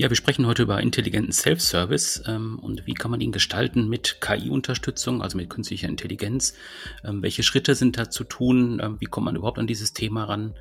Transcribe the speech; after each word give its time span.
Ja, 0.00 0.08
wir 0.08 0.16
sprechen 0.16 0.46
heute 0.46 0.62
über 0.62 0.80
intelligenten 0.80 1.32
Self-Service 1.32 2.22
ähm, 2.28 2.60
und 2.60 2.86
wie 2.86 2.94
kann 2.94 3.10
man 3.10 3.20
ihn 3.20 3.32
gestalten 3.32 3.88
mit 3.88 4.20
KI-Unterstützung, 4.20 5.22
also 5.22 5.36
mit 5.36 5.50
künstlicher 5.50 5.88
Intelligenz. 5.88 6.54
Ähm, 7.02 7.20
welche 7.20 7.42
Schritte 7.42 7.74
sind 7.74 7.98
da 7.98 8.08
zu 8.08 8.22
tun? 8.22 8.80
Ähm, 8.80 9.00
wie 9.00 9.06
kommt 9.06 9.24
man 9.24 9.34
überhaupt 9.34 9.58
an 9.58 9.66
dieses 9.66 9.94
Thema 9.94 10.22
ran? 10.22 10.54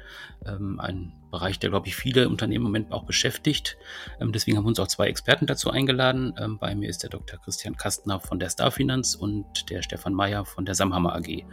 Ähm, 0.43 0.79
ein 0.79 1.13
Bereich, 1.29 1.59
der, 1.59 1.69
glaube 1.69 1.87
ich, 1.87 1.95
viele 1.95 2.29
Unternehmen 2.29 2.65
im 2.65 2.71
Moment 2.71 2.91
auch 2.91 3.05
beschäftigt. 3.05 3.77
Ähm, 4.19 4.31
deswegen 4.31 4.57
haben 4.57 4.63
wir 4.63 4.69
uns 4.69 4.79
auch 4.79 4.87
zwei 4.87 5.05
Experten 5.05 5.45
dazu 5.45 5.69
eingeladen. 5.69 6.33
Ähm, 6.39 6.57
bei 6.57 6.73
mir 6.73 6.89
ist 6.89 7.03
der 7.03 7.11
Dr. 7.11 7.39
Christian 7.39 7.77
Kastner 7.77 8.19
von 8.19 8.39
der 8.39 8.49
Starfinanz 8.49 9.13
und 9.13 9.69
der 9.69 9.83
Stefan 9.83 10.15
Meyer 10.15 10.45
von 10.45 10.65
der 10.65 10.73
Samhammer 10.73 11.15
AG. 11.15 11.45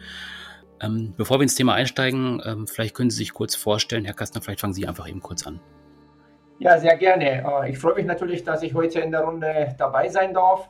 bevor 1.18 1.38
wir 1.38 1.42
ins 1.42 1.54
Thema 1.54 1.74
einsteigen, 1.74 2.66
vielleicht 2.66 2.94
können 2.94 3.10
Sie 3.10 3.18
sich 3.18 3.34
kurz 3.34 3.54
vorstellen. 3.54 4.06
Herr 4.06 4.14
Kastner, 4.14 4.40
vielleicht 4.40 4.60
fangen 4.60 4.72
Sie 4.72 4.86
einfach 4.86 5.08
eben 5.08 5.20
kurz 5.20 5.46
an. 5.46 5.60
Ja, 6.58 6.78
sehr 6.78 6.96
gerne. 6.96 7.44
Äh, 7.44 7.70
ich 7.70 7.78
freue 7.78 7.94
mich 7.94 8.06
natürlich, 8.06 8.44
dass 8.44 8.62
ich 8.62 8.74
heute 8.74 9.00
in 9.00 9.10
der 9.10 9.22
Runde 9.22 9.74
dabei 9.76 10.08
sein 10.08 10.34
darf. 10.34 10.68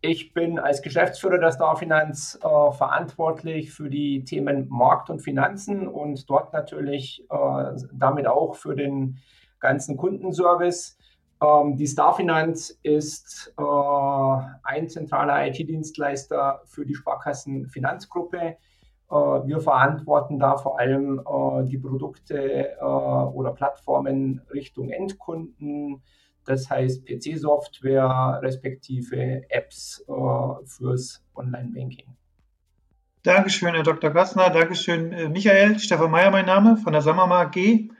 Ich 0.00 0.32
bin 0.32 0.58
als 0.58 0.82
Geschäftsführer 0.82 1.38
der 1.38 1.50
Starfinanz 1.50 2.38
äh, 2.42 2.72
verantwortlich 2.72 3.72
für 3.72 3.90
die 3.90 4.24
Themen 4.24 4.68
Markt 4.68 5.10
und 5.10 5.20
Finanzen 5.20 5.88
und 5.88 6.30
dort 6.30 6.52
natürlich 6.52 7.24
äh, 7.28 7.72
damit 7.92 8.28
auch 8.28 8.54
für 8.54 8.76
den 8.76 9.18
ganzen 9.58 9.96
Kundenservice. 9.96 10.96
Ähm, 11.42 11.76
die 11.76 11.88
Starfinanz 11.88 12.78
ist 12.82 13.52
äh, 13.58 13.62
ein 14.62 14.88
zentraler 14.88 15.48
IT-Dienstleister 15.48 16.62
für 16.66 16.86
die 16.86 16.94
Sparkassenfinanzgruppe. 16.94 18.38
Äh, 18.38 18.56
wir 19.08 19.60
verantworten 19.60 20.38
da 20.38 20.56
vor 20.56 20.80
allem 20.80 21.20
äh, 21.20 21.64
die 21.64 21.78
Produkte 21.78 22.70
äh, 22.70 22.82
oder 22.82 23.52
Plattformen 23.52 24.42
Richtung 24.52 24.90
Endkunden, 24.90 26.02
das 26.44 26.68
heißt 26.70 27.06
PC-Software 27.06 28.40
respektive 28.42 29.42
Apps 29.50 30.04
fürs 30.64 31.24
Online-Banking. 31.34 32.06
Dankeschön, 33.24 33.74
Herr 33.74 33.82
Dr. 33.82 34.10
Gassner. 34.10 34.50
Dankeschön, 34.50 35.32
Michael. 35.32 35.80
Stefan 35.80 36.12
Meyer, 36.12 36.30
mein 36.30 36.46
Name 36.46 36.76
von 36.76 36.92
der 36.92 37.02
Samama 37.02 37.40
AG. 37.42 37.90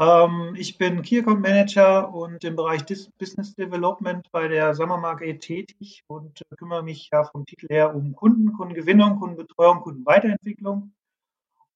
Ähm, 0.00 0.54
ich 0.56 0.78
bin 0.78 1.02
Key 1.02 1.18
Account 1.18 1.42
Manager 1.42 2.14
und 2.14 2.42
im 2.42 2.56
Bereich 2.56 2.86
Business 3.18 3.54
Development 3.54 4.26
bei 4.32 4.48
der 4.48 4.74
Sammermark 4.74 5.20
AG 5.20 5.40
tätig 5.40 6.04
und 6.06 6.40
kümmere 6.56 6.82
mich 6.82 7.10
ja 7.12 7.24
vom 7.24 7.44
Titel 7.44 7.66
her 7.68 7.94
um 7.94 8.14
Kunden, 8.16 8.54
Kundengewinnung, 8.54 9.20
Kundenbetreuung, 9.20 9.82
Kundenweiterentwicklung. 9.82 10.94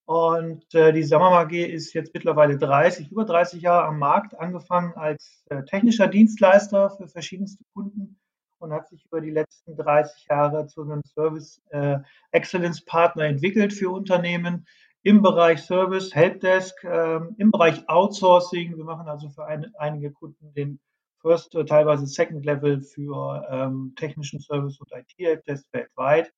Und 0.06 0.74
äh, 0.74 0.94
die 0.94 1.02
Sammermark 1.02 1.52
AG 1.52 1.66
ist 1.66 1.92
jetzt 1.92 2.14
mittlerweile 2.14 2.56
30, 2.56 3.10
über 3.10 3.26
30 3.26 3.60
Jahre 3.60 3.88
am 3.88 3.98
Markt, 3.98 4.38
angefangen 4.38 4.94
als 4.94 5.44
äh, 5.50 5.62
technischer 5.64 6.08
Dienstleister 6.08 6.90
für 6.96 7.08
verschiedenste 7.08 7.62
Kunden 7.74 8.18
und 8.56 8.72
hat 8.72 8.88
sich 8.88 9.04
über 9.04 9.20
die 9.20 9.30
letzten 9.32 9.76
30 9.76 10.28
Jahre 10.30 10.66
zu 10.66 10.80
einem 10.82 11.02
Service 11.04 11.60
äh, 11.68 11.98
Excellence 12.32 12.82
Partner 12.86 13.24
entwickelt 13.24 13.74
für 13.74 13.90
Unternehmen, 13.90 14.66
im 15.04 15.20
Bereich 15.20 15.62
Service, 15.62 16.14
Helpdesk, 16.14 16.82
ähm, 16.82 17.34
im 17.38 17.50
Bereich 17.50 17.86
Outsourcing. 17.88 18.76
Wir 18.76 18.84
machen 18.84 19.06
also 19.06 19.28
für 19.28 19.44
ein, 19.44 19.70
einige 19.78 20.10
Kunden 20.10 20.52
den 20.54 20.80
First, 21.20 21.54
äh, 21.54 21.64
teilweise 21.66 22.06
Second 22.06 22.44
Level 22.44 22.80
für 22.80 23.46
ähm, 23.50 23.92
technischen 23.96 24.40
Service 24.40 24.80
und 24.80 24.90
IT-Helpdesk 24.92 25.66
weltweit 25.72 26.32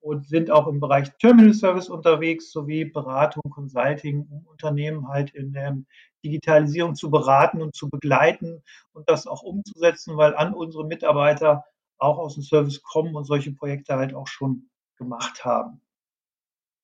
und 0.00 0.26
sind 0.26 0.50
auch 0.50 0.66
im 0.66 0.80
Bereich 0.80 1.16
Terminal 1.18 1.54
Service 1.54 1.88
unterwegs 1.88 2.50
sowie 2.50 2.84
Beratung, 2.84 3.50
Consulting, 3.50 4.26
um 4.30 4.46
Unternehmen 4.46 5.08
halt 5.08 5.32
in 5.34 5.52
der 5.52 5.78
Digitalisierung 6.24 6.96
zu 6.96 7.10
beraten 7.10 7.62
und 7.62 7.76
zu 7.76 7.88
begleiten 7.88 8.64
und 8.92 9.08
das 9.08 9.28
auch 9.28 9.42
umzusetzen, 9.42 10.16
weil 10.16 10.34
an 10.34 10.54
unsere 10.54 10.84
Mitarbeiter 10.84 11.64
auch 11.98 12.18
aus 12.18 12.34
dem 12.34 12.42
Service 12.42 12.82
kommen 12.82 13.14
und 13.14 13.26
solche 13.26 13.52
Projekte 13.52 13.94
halt 13.94 14.12
auch 14.12 14.26
schon 14.26 14.70
gemacht 14.96 15.44
haben. 15.44 15.80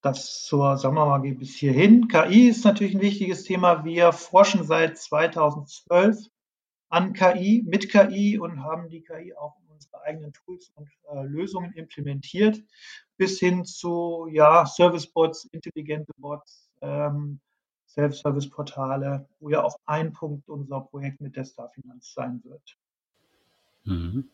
Das 0.05 0.45
zur 0.45 0.77
Sommermagie 0.77 1.33
bis 1.33 1.55
hierhin. 1.55 2.09
KI 2.09 2.49
ist 2.51 2.63
natürlich 2.63 2.95
ein 2.95 3.01
wichtiges 3.01 3.45
Thema. 3.45 3.87
Wir 3.87 4.13
forschen 4.13 4.63
seit 4.63 4.99
2012 4.99 6.27
an 6.91 7.15
KI, 7.15 7.65
mit 7.67 7.91
KI 7.91 8.39
und 8.39 8.63
haben 8.63 8.91
die 8.91 9.01
KI 9.01 9.33
auch 9.35 9.57
in 9.61 9.73
unsere 9.73 10.03
eigenen 10.03 10.35
Tools 10.35 10.71
und 10.75 10.91
äh, 11.11 11.23
Lösungen 11.23 11.73
implementiert, 11.73 12.63
bis 13.17 13.39
hin 13.39 13.65
zu 13.65 14.29
ja, 14.31 14.67
Service-Bots, 14.67 15.47
intelligente 15.47 16.13
Bots, 16.19 16.69
ähm, 16.83 17.41
Self-Service-Portale, 17.87 19.27
wo 19.41 19.49
ja 19.49 19.65
auch 19.65 19.79
ein 19.87 20.13
Punkt 20.13 20.51
unserer 20.51 20.83
Projekt 20.83 21.23
mit 21.23 21.35
der 21.35 21.47
Starfinanz 21.47 22.13
sein 22.13 22.43
wird. 22.45 22.77
Mhm. 23.85 24.29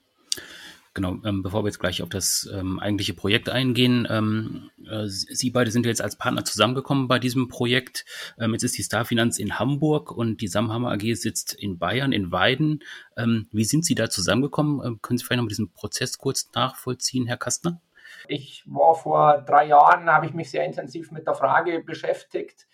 Genau, 1.00 1.16
ähm, 1.25 1.43
bevor 1.43 1.65
wir 1.65 1.69
jetzt 1.69 1.81
gleich 1.81 2.03
auf 2.03 2.11
das 2.11 2.47
ähm, 2.53 2.78
eigentliche 2.78 3.15
Projekt 3.15 3.49
eingehen, 3.49 4.06
ähm, 4.11 4.71
äh, 4.87 5.06
Sie 5.06 5.49
beide 5.49 5.71
sind 5.71 5.87
jetzt 5.87 6.03
als 6.03 6.16
Partner 6.16 6.44
zusammengekommen 6.44 7.09
bei 7.09 7.19
diesem 7.19 7.49
Projekt. 7.49 8.05
Ähm, 8.38 8.53
jetzt 8.53 8.65
ist 8.65 8.77
die 8.77 8.83
Starfinanz 8.83 9.39
in 9.39 9.59
Hamburg 9.59 10.12
und 10.12 10.43
die 10.43 10.47
Samhammer 10.47 10.93
AG 10.93 11.15
sitzt 11.15 11.55
in 11.55 11.78
Bayern, 11.78 12.12
in 12.12 12.33
Weiden. 12.33 12.84
Ähm, 13.16 13.49
wie 13.50 13.65
sind 13.65 13.87
Sie 13.87 13.94
da 13.94 14.10
zusammengekommen? 14.10 14.84
Ähm, 14.84 14.99
können 15.00 15.16
Sie 15.16 15.25
vielleicht 15.25 15.39
noch 15.39 15.44
mal 15.44 15.49
diesen 15.49 15.72
Prozess 15.72 16.19
kurz 16.19 16.50
nachvollziehen, 16.55 17.27
Herr 17.27 17.39
Kastner? 17.39 17.81
Ich 18.28 18.62
war 18.66 18.94
vor 18.94 19.41
drei 19.41 19.69
Jahren, 19.69 20.05
habe 20.05 20.27
ich 20.27 20.34
mich 20.34 20.50
sehr 20.50 20.66
intensiv 20.66 21.12
mit 21.12 21.27
der 21.27 21.34
Frage 21.34 21.83
beschäftigt, 21.83 22.66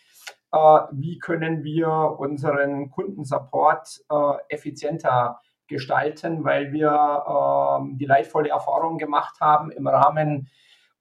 äh, 0.50 0.56
wie 0.90 1.20
können 1.20 1.62
wir 1.62 1.88
unseren 2.18 2.90
Kundensupport 2.90 4.02
äh, 4.10 4.52
effizienter 4.52 5.40
gestalten, 5.68 6.44
weil 6.44 6.72
wir 6.72 6.90
äh, 6.90 7.96
die 7.96 8.06
leidvolle 8.06 8.50
Erfahrung 8.50 8.98
gemacht 8.98 9.40
haben 9.40 9.70
im 9.70 9.86
Rahmen 9.86 10.48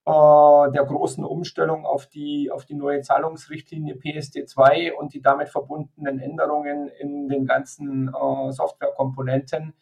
äh, 0.05 0.71
der 0.71 0.85
großen 0.85 1.23
Umstellung 1.23 1.85
auf 1.85 2.05
die, 2.05 2.51
auf 2.51 2.65
die 2.65 2.75
neue 2.75 3.01
Zahlungsrichtlinie 3.01 3.95
PSD2 3.95 4.91
und 4.91 5.13
die 5.13 5.21
damit 5.21 5.49
verbundenen 5.49 6.19
Änderungen 6.19 6.89
in 6.99 7.27
den 7.27 7.45
ganzen 7.45 8.09
äh, 8.09 8.51
Softwarekomponenten, 8.51 9.73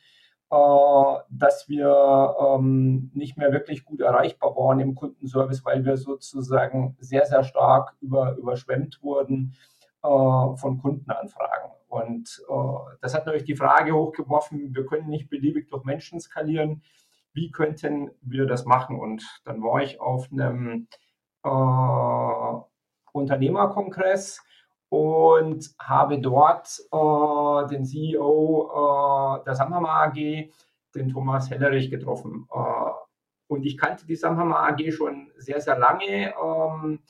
äh, 0.50 0.56
dass 1.30 1.68
wir 1.68 2.36
ähm, 2.40 3.12
nicht 3.14 3.38
mehr 3.38 3.52
wirklich 3.52 3.84
gut 3.84 4.00
erreichbar 4.00 4.56
waren 4.56 4.80
im 4.80 4.96
Kundenservice, 4.96 5.66
weil 5.66 5.84
wir 5.84 5.98
sozusagen 5.98 6.96
sehr, 7.00 7.26
sehr 7.26 7.44
stark 7.44 7.94
über, 8.00 8.38
überschwemmt 8.38 9.04
wurden 9.04 9.56
äh, 10.04 10.08
von 10.08 10.80
Kundenanfragen. 10.82 11.72
Und 11.94 12.42
äh, 12.50 12.96
das 13.02 13.14
hat 13.14 13.28
natürlich 13.28 13.46
die 13.46 13.56
Frage 13.56 13.94
hochgeworfen, 13.94 14.74
wir 14.74 14.84
können 14.88 15.10
nicht 15.10 15.30
beliebig 15.30 15.70
durch 15.70 15.84
Menschen 15.84 16.20
skalieren. 16.20 16.82
Wie 17.34 17.52
könnten 17.52 18.10
wir 18.22 18.48
das 18.48 18.66
machen? 18.66 19.00
Und 19.00 19.24
dann 19.46 19.62
war 19.62 19.84
ich 19.84 20.02
auf 20.02 20.28
einem 20.32 20.88
äh, 21.44 22.62
Unternehmerkongress 23.12 24.42
und 24.90 25.70
habe 25.80 26.20
dort 26.20 26.80
äh, 26.92 27.68
den 27.70 27.86
CEO 27.86 28.72
äh, 28.72 29.44
der 29.44 29.54
Samhammer 29.54 29.90
AG, 29.90 30.50
den 30.96 31.10
Thomas 31.10 31.52
Hellerich, 31.52 31.92
getroffen. 31.92 32.48
Äh, 32.52 32.92
und 33.46 33.66
ich 33.68 33.78
kannte 33.78 34.08
die 34.08 34.16
Samhammer 34.16 34.64
AG 34.64 34.92
schon 34.92 35.32
sehr, 35.38 35.62
sehr 35.62 35.78
lange. 35.78 36.34
Ähm, 36.44 37.02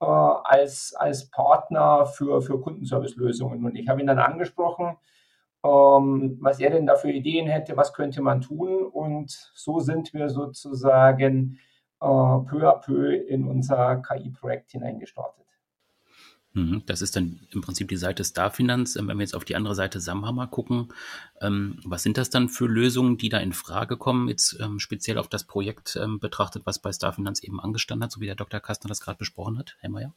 äh, 0.00 0.04
als, 0.04 0.94
als 0.94 1.30
Partner 1.30 2.06
für, 2.06 2.42
für 2.42 2.60
Kundenservice-Lösungen. 2.60 3.64
Und 3.64 3.76
ich 3.76 3.88
habe 3.88 4.00
ihn 4.00 4.06
dann 4.06 4.18
angesprochen, 4.18 4.96
ähm, 5.64 6.38
was 6.40 6.60
er 6.60 6.70
denn 6.70 6.86
da 6.86 6.96
für 6.96 7.10
Ideen 7.10 7.46
hätte, 7.46 7.76
was 7.76 7.92
könnte 7.92 8.22
man 8.22 8.40
tun. 8.40 8.84
Und 8.84 9.30
so 9.54 9.80
sind 9.80 10.12
wir 10.14 10.28
sozusagen 10.28 11.58
äh, 12.00 12.06
peu 12.06 12.68
à 12.68 12.80
peu 12.80 13.14
in 13.14 13.46
unser 13.48 14.02
KI-Projekt 14.02 14.72
hineingestartet. 14.72 15.43
Mhm, 16.54 16.82
das 16.86 17.02
ist 17.02 17.16
dann 17.16 17.40
im 17.50 17.60
Prinzip 17.60 17.88
die 17.88 17.96
Seite 17.96 18.24
Starfinanz. 18.24 18.94
Ähm, 18.96 19.08
wenn 19.08 19.18
wir 19.18 19.24
jetzt 19.24 19.34
auf 19.34 19.44
die 19.44 19.56
andere 19.56 19.74
Seite 19.74 20.00
Samhammer 20.00 20.46
gucken, 20.46 20.92
ähm, 21.40 21.80
was 21.84 22.04
sind 22.04 22.16
das 22.16 22.30
dann 22.30 22.48
für 22.48 22.66
Lösungen, 22.66 23.18
die 23.18 23.28
da 23.28 23.38
in 23.38 23.52
Frage 23.52 23.96
kommen, 23.96 24.28
jetzt 24.28 24.58
ähm, 24.60 24.78
speziell 24.78 25.18
auf 25.18 25.28
das 25.28 25.44
Projekt 25.44 25.98
betrachtet, 26.20 26.62
was 26.64 26.78
bei 26.78 26.92
Starfinanz 26.92 27.42
eben 27.42 27.60
angestanden 27.60 28.04
hat, 28.04 28.12
so 28.12 28.20
wie 28.20 28.26
der 28.26 28.34
Dr. 28.34 28.60
Kastner 28.60 28.88
das 28.88 29.00
gerade 29.00 29.18
besprochen 29.18 29.58
hat, 29.58 29.76
Herr 29.80 29.90
Mayer? 29.90 30.14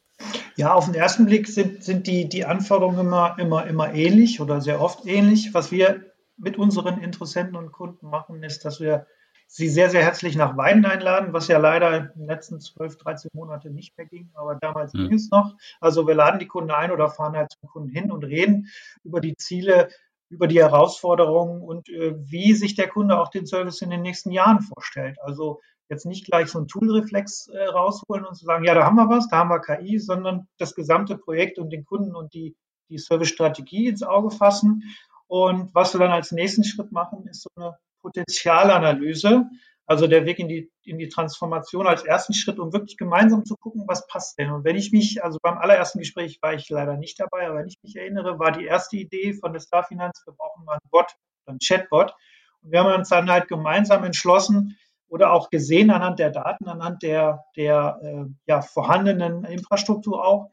Ja, 0.56 0.74
auf 0.74 0.86
den 0.86 0.94
ersten 0.94 1.26
Blick 1.26 1.46
sind, 1.46 1.84
sind 1.84 2.06
die, 2.06 2.28
die 2.28 2.44
Anforderungen 2.44 2.98
immer, 2.98 3.38
immer, 3.38 3.66
immer 3.66 3.92
ähnlich 3.94 4.40
oder 4.40 4.60
sehr 4.60 4.80
oft 4.80 5.06
ähnlich. 5.06 5.54
Was 5.54 5.70
wir 5.70 6.04
mit 6.36 6.56
unseren 6.56 7.00
Interessenten 7.00 7.56
und 7.56 7.72
Kunden 7.72 8.08
machen, 8.08 8.42
ist, 8.42 8.64
dass 8.64 8.80
wir 8.80 9.06
Sie 9.50 9.70
sehr, 9.70 9.88
sehr 9.88 10.02
herzlich 10.02 10.36
nach 10.36 10.58
Weiden 10.58 10.84
einladen, 10.84 11.32
was 11.32 11.48
ja 11.48 11.56
leider 11.56 11.96
in 11.96 12.10
den 12.14 12.26
letzten 12.26 12.60
12, 12.60 12.98
13 12.98 13.30
Monaten 13.32 13.74
nicht 13.74 13.96
mehr 13.96 14.06
ging, 14.06 14.30
aber 14.34 14.56
damals 14.56 14.92
mhm. 14.92 15.08
ging 15.08 15.14
es 15.14 15.30
noch. 15.30 15.56
Also 15.80 16.06
wir 16.06 16.14
laden 16.14 16.38
die 16.38 16.46
Kunden 16.46 16.70
ein 16.70 16.92
oder 16.92 17.08
fahren 17.08 17.34
halt 17.34 17.52
zum 17.58 17.70
Kunden 17.70 17.88
hin 17.88 18.12
und 18.12 18.24
reden 18.24 18.68
über 19.04 19.22
die 19.22 19.36
Ziele, 19.36 19.88
über 20.28 20.48
die 20.48 20.60
Herausforderungen 20.60 21.62
und 21.62 21.88
äh, 21.88 22.14
wie 22.18 22.52
sich 22.52 22.74
der 22.74 22.88
Kunde 22.88 23.18
auch 23.18 23.30
den 23.30 23.46
Service 23.46 23.80
in 23.80 23.88
den 23.88 24.02
nächsten 24.02 24.32
Jahren 24.32 24.60
vorstellt. 24.60 25.16
Also 25.22 25.62
jetzt 25.88 26.04
nicht 26.04 26.26
gleich 26.26 26.50
so 26.50 26.58
ein 26.58 26.68
Toolreflex 26.68 27.48
äh, 27.48 27.64
rausholen 27.68 28.26
und 28.26 28.34
zu 28.34 28.44
sagen, 28.44 28.64
ja, 28.64 28.74
da 28.74 28.84
haben 28.84 28.96
wir 28.96 29.08
was, 29.08 29.30
da 29.30 29.38
haben 29.38 29.48
wir 29.48 29.60
KI, 29.60 29.98
sondern 29.98 30.46
das 30.58 30.74
gesamte 30.74 31.16
Projekt 31.16 31.58
und 31.58 31.70
den 31.70 31.86
Kunden 31.86 32.14
und 32.14 32.34
die, 32.34 32.54
die 32.90 32.98
Service-Strategie 32.98 33.88
ins 33.88 34.02
Auge 34.02 34.30
fassen. 34.30 34.82
Und 35.26 35.74
was 35.74 35.94
wir 35.94 36.00
dann 36.00 36.10
als 36.10 36.32
nächsten 36.32 36.64
Schritt 36.64 36.92
machen, 36.92 37.26
ist 37.26 37.42
so 37.42 37.48
eine 37.56 37.78
Potenzialanalyse, 38.02 39.44
also 39.86 40.06
der 40.06 40.26
Weg 40.26 40.38
in 40.38 40.48
die, 40.48 40.70
in 40.84 40.98
die 40.98 41.08
Transformation 41.08 41.86
als 41.86 42.04
ersten 42.04 42.34
Schritt, 42.34 42.58
um 42.58 42.72
wirklich 42.72 42.98
gemeinsam 42.98 43.44
zu 43.46 43.56
gucken, 43.56 43.84
was 43.86 44.06
passt 44.06 44.38
denn. 44.38 44.50
Und 44.50 44.64
wenn 44.64 44.76
ich 44.76 44.92
mich, 44.92 45.24
also 45.24 45.38
beim 45.42 45.56
allerersten 45.56 45.98
Gespräch 45.98 46.38
war 46.42 46.52
ich 46.52 46.68
leider 46.68 46.98
nicht 46.98 47.18
dabei, 47.18 47.46
aber 47.46 47.60
wenn 47.60 47.68
ich 47.68 47.78
mich 47.82 47.96
erinnere, 47.96 48.38
war 48.38 48.52
die 48.52 48.66
erste 48.66 48.98
Idee 48.98 49.32
von 49.32 49.54
der 49.54 49.60
Starfinanz, 49.60 50.22
wir 50.26 50.34
brauchen 50.34 50.64
mal 50.64 50.72
einen 50.72 50.90
Bot, 50.90 51.06
einen 51.46 51.58
Chatbot. 51.58 52.14
Und 52.62 52.72
wir 52.72 52.80
haben 52.80 52.92
uns 52.92 53.08
dann 53.08 53.30
halt 53.30 53.48
gemeinsam 53.48 54.04
entschlossen 54.04 54.76
oder 55.08 55.32
auch 55.32 55.48
gesehen 55.48 55.90
anhand 55.90 56.18
der 56.18 56.30
Daten, 56.30 56.68
anhand 56.68 57.02
der, 57.02 57.44
der 57.56 57.98
äh, 58.02 58.24
ja, 58.46 58.60
vorhandenen 58.60 59.44
Infrastruktur 59.44 60.22
auch, 60.22 60.50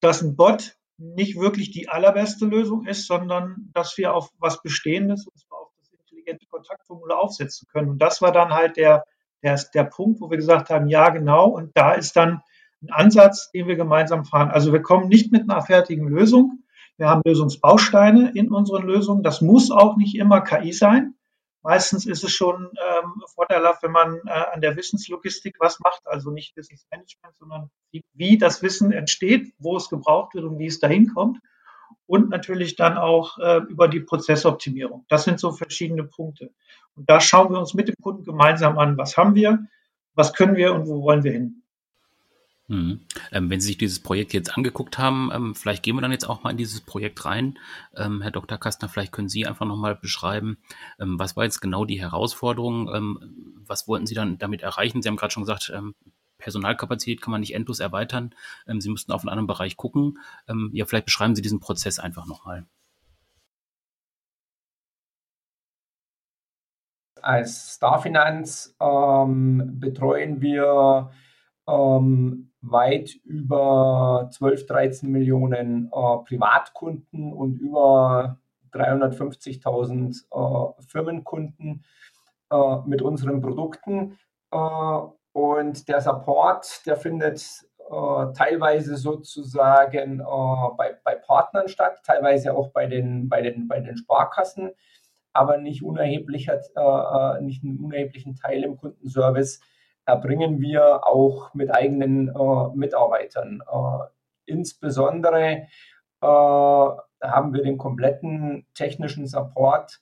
dass 0.00 0.22
ein 0.22 0.36
Bot 0.36 0.76
nicht 0.96 1.38
wirklich 1.38 1.70
die 1.70 1.88
allerbeste 1.88 2.46
Lösung 2.46 2.86
ist, 2.86 3.06
sondern 3.06 3.70
dass 3.74 3.96
wir 3.96 4.14
auf 4.14 4.30
was 4.38 4.62
Bestehendes, 4.62 5.26
das 5.32 5.46
intelligente 6.20 6.46
Kontaktformular 6.46 7.18
aufsetzen 7.18 7.68
können. 7.72 7.90
Und 7.90 7.98
das 7.98 8.22
war 8.22 8.32
dann 8.32 8.50
halt 8.50 8.76
der, 8.76 9.04
der, 9.42 9.60
der 9.74 9.84
Punkt, 9.84 10.20
wo 10.20 10.30
wir 10.30 10.36
gesagt 10.36 10.70
haben, 10.70 10.88
ja, 10.88 11.10
genau. 11.10 11.48
Und 11.48 11.76
da 11.76 11.92
ist 11.92 12.16
dann 12.16 12.42
ein 12.82 12.90
Ansatz, 12.90 13.50
den 13.50 13.66
wir 13.66 13.76
gemeinsam 13.76 14.24
fahren. 14.24 14.50
Also 14.50 14.72
wir 14.72 14.82
kommen 14.82 15.08
nicht 15.08 15.32
mit 15.32 15.42
einer 15.42 15.62
fertigen 15.62 16.08
Lösung. 16.08 16.64
Wir 16.96 17.08
haben 17.08 17.22
Lösungsbausteine 17.24 18.32
in 18.34 18.50
unseren 18.50 18.86
Lösungen. 18.86 19.22
Das 19.22 19.40
muss 19.40 19.70
auch 19.70 19.96
nicht 19.96 20.16
immer 20.16 20.42
KI 20.42 20.72
sein. 20.72 21.14
Meistens 21.62 22.06
ist 22.06 22.24
es 22.24 22.32
schon 22.32 22.70
ähm, 22.72 23.22
vorteilhaft, 23.34 23.82
wenn 23.82 23.92
man 23.92 24.18
äh, 24.26 24.30
an 24.30 24.62
der 24.62 24.76
Wissenslogistik 24.76 25.56
was 25.58 25.78
macht, 25.80 26.00
also 26.06 26.30
nicht 26.30 26.56
Wissensmanagement, 26.56 27.36
sondern 27.38 27.70
wie, 27.90 28.02
wie 28.14 28.38
das 28.38 28.62
Wissen 28.62 28.92
entsteht, 28.92 29.52
wo 29.58 29.76
es 29.76 29.90
gebraucht 29.90 30.34
wird 30.34 30.46
und 30.46 30.58
wie 30.58 30.66
es 30.66 30.80
dahin 30.80 31.12
kommt. 31.12 31.38
Und 32.10 32.28
natürlich 32.28 32.74
dann 32.74 32.98
auch 32.98 33.38
äh, 33.38 33.58
über 33.68 33.86
die 33.86 34.00
Prozessoptimierung. 34.00 35.04
Das 35.08 35.22
sind 35.22 35.38
so 35.38 35.52
verschiedene 35.52 36.02
Punkte. 36.02 36.50
Und 36.96 37.08
da 37.08 37.20
schauen 37.20 37.52
wir 37.52 37.60
uns 37.60 37.72
mit 37.72 37.86
dem 37.86 37.94
Kunden 38.02 38.24
gemeinsam 38.24 38.78
an, 38.78 38.98
was 38.98 39.16
haben 39.16 39.36
wir, 39.36 39.60
was 40.14 40.32
können 40.32 40.56
wir 40.56 40.74
und 40.74 40.88
wo 40.88 41.04
wollen 41.04 41.22
wir 41.22 41.30
hin. 41.30 41.62
Mhm. 42.66 43.02
Ähm, 43.30 43.48
wenn 43.48 43.60
Sie 43.60 43.68
sich 43.68 43.78
dieses 43.78 44.00
Projekt 44.00 44.32
jetzt 44.32 44.56
angeguckt 44.56 44.98
haben, 44.98 45.30
ähm, 45.32 45.54
vielleicht 45.54 45.84
gehen 45.84 45.94
wir 45.94 46.00
dann 46.00 46.10
jetzt 46.10 46.28
auch 46.28 46.42
mal 46.42 46.50
in 46.50 46.56
dieses 46.56 46.80
Projekt 46.80 47.24
rein. 47.24 47.60
Ähm, 47.94 48.22
Herr 48.22 48.32
Dr. 48.32 48.58
Kastner, 48.58 48.88
vielleicht 48.88 49.12
können 49.12 49.28
Sie 49.28 49.46
einfach 49.46 49.66
nochmal 49.66 49.94
beschreiben, 49.94 50.58
ähm, 50.98 51.16
was 51.16 51.36
war 51.36 51.44
jetzt 51.44 51.60
genau 51.60 51.84
die 51.84 52.00
Herausforderung? 52.00 52.92
Ähm, 52.92 53.62
was 53.66 53.86
wollten 53.86 54.06
Sie 54.06 54.16
dann 54.16 54.36
damit 54.36 54.62
erreichen? 54.62 55.00
Sie 55.00 55.08
haben 55.08 55.16
gerade 55.16 55.32
schon 55.32 55.44
gesagt, 55.44 55.70
ähm, 55.72 55.94
Personalkapazität 56.40 57.20
kann 57.20 57.30
man 57.30 57.40
nicht 57.40 57.54
endlos 57.54 57.80
erweitern. 57.80 58.34
Sie 58.66 58.90
müssten 58.90 59.12
auf 59.12 59.22
einen 59.22 59.28
anderen 59.30 59.46
Bereich 59.46 59.76
gucken. 59.76 60.18
ja, 60.72 60.84
vielleicht 60.84 61.06
beschreiben 61.06 61.36
Sie 61.36 61.42
diesen 61.42 61.60
Prozess 61.60 61.98
einfach 61.98 62.26
nochmal. 62.26 62.66
Als 67.22 67.74
Starfinanz 67.76 68.74
betreuen 68.78 70.40
wir 70.40 71.10
ähm, 71.68 72.50
weit 72.62 73.14
über 73.24 74.28
12, 74.32 74.66
13 74.66 75.10
Millionen 75.10 75.86
äh, 75.86 76.18
Privatkunden 76.24 77.32
und 77.32 77.58
über 77.58 78.38
350.000 78.72 80.24
äh, 80.30 80.82
Firmenkunden 80.86 81.84
äh, 82.50 82.76
mit 82.86 83.02
unseren 83.02 83.40
Produkten. 83.40 84.18
Äh, 85.34 85.38
und 85.38 85.88
der 85.88 86.00
Support, 86.00 86.86
der 86.86 86.96
findet 86.96 87.42
äh, 87.78 88.32
teilweise 88.34 88.96
sozusagen 88.96 90.20
äh, 90.20 90.76
bei, 90.76 90.96
bei 91.04 91.14
Partnern 91.16 91.68
statt, 91.68 91.98
teilweise 92.04 92.54
auch 92.54 92.70
bei 92.70 92.86
den, 92.86 93.28
bei 93.28 93.42
den, 93.42 93.68
bei 93.68 93.80
den 93.80 93.96
Sparkassen, 93.96 94.70
aber 95.32 95.58
nicht, 95.58 95.84
unerheblicher, 95.84 96.58
nicht 97.40 97.62
einen 97.62 97.78
unerheblichen 97.78 98.34
Teil 98.34 98.64
im 98.64 98.76
Kundenservice 98.76 99.60
erbringen 100.10 100.60
wir 100.60 101.06
auch 101.06 101.54
mit 101.54 101.72
eigenen 101.72 102.28
äh, 102.28 102.76
Mitarbeitern. 102.76 103.62
Äh, 103.70 104.52
insbesondere 104.52 105.66
äh, 106.20 106.26
haben 106.26 107.52
wir 107.52 107.62
den 107.62 107.78
kompletten 107.78 108.66
technischen 108.74 109.26
Support 109.26 110.00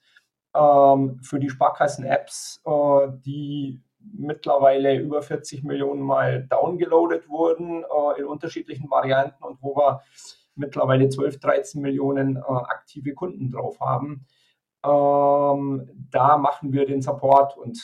ähm, 0.54 1.20
für 1.22 1.38
die 1.38 1.50
Sparkassen-Apps, 1.50 2.62
äh, 2.64 3.08
die 3.24 3.82
mittlerweile 4.12 4.98
über 4.98 5.22
40 5.22 5.64
Millionen 5.64 6.02
Mal 6.02 6.46
downgeloadet 6.48 7.28
wurden 7.28 7.84
äh, 7.84 8.20
in 8.20 8.26
unterschiedlichen 8.26 8.90
Varianten 8.90 9.42
und 9.44 9.62
wo 9.62 9.76
wir 9.76 10.02
mittlerweile 10.54 11.08
12, 11.08 11.40
13 11.40 11.82
Millionen 11.82 12.36
äh, 12.36 12.40
aktive 12.40 13.14
Kunden 13.14 13.50
drauf 13.50 13.80
haben. 13.80 14.26
Ähm, 14.84 15.88
da 16.10 16.36
machen 16.36 16.72
wir 16.72 16.86
den 16.86 17.02
Support 17.02 17.56
und 17.56 17.78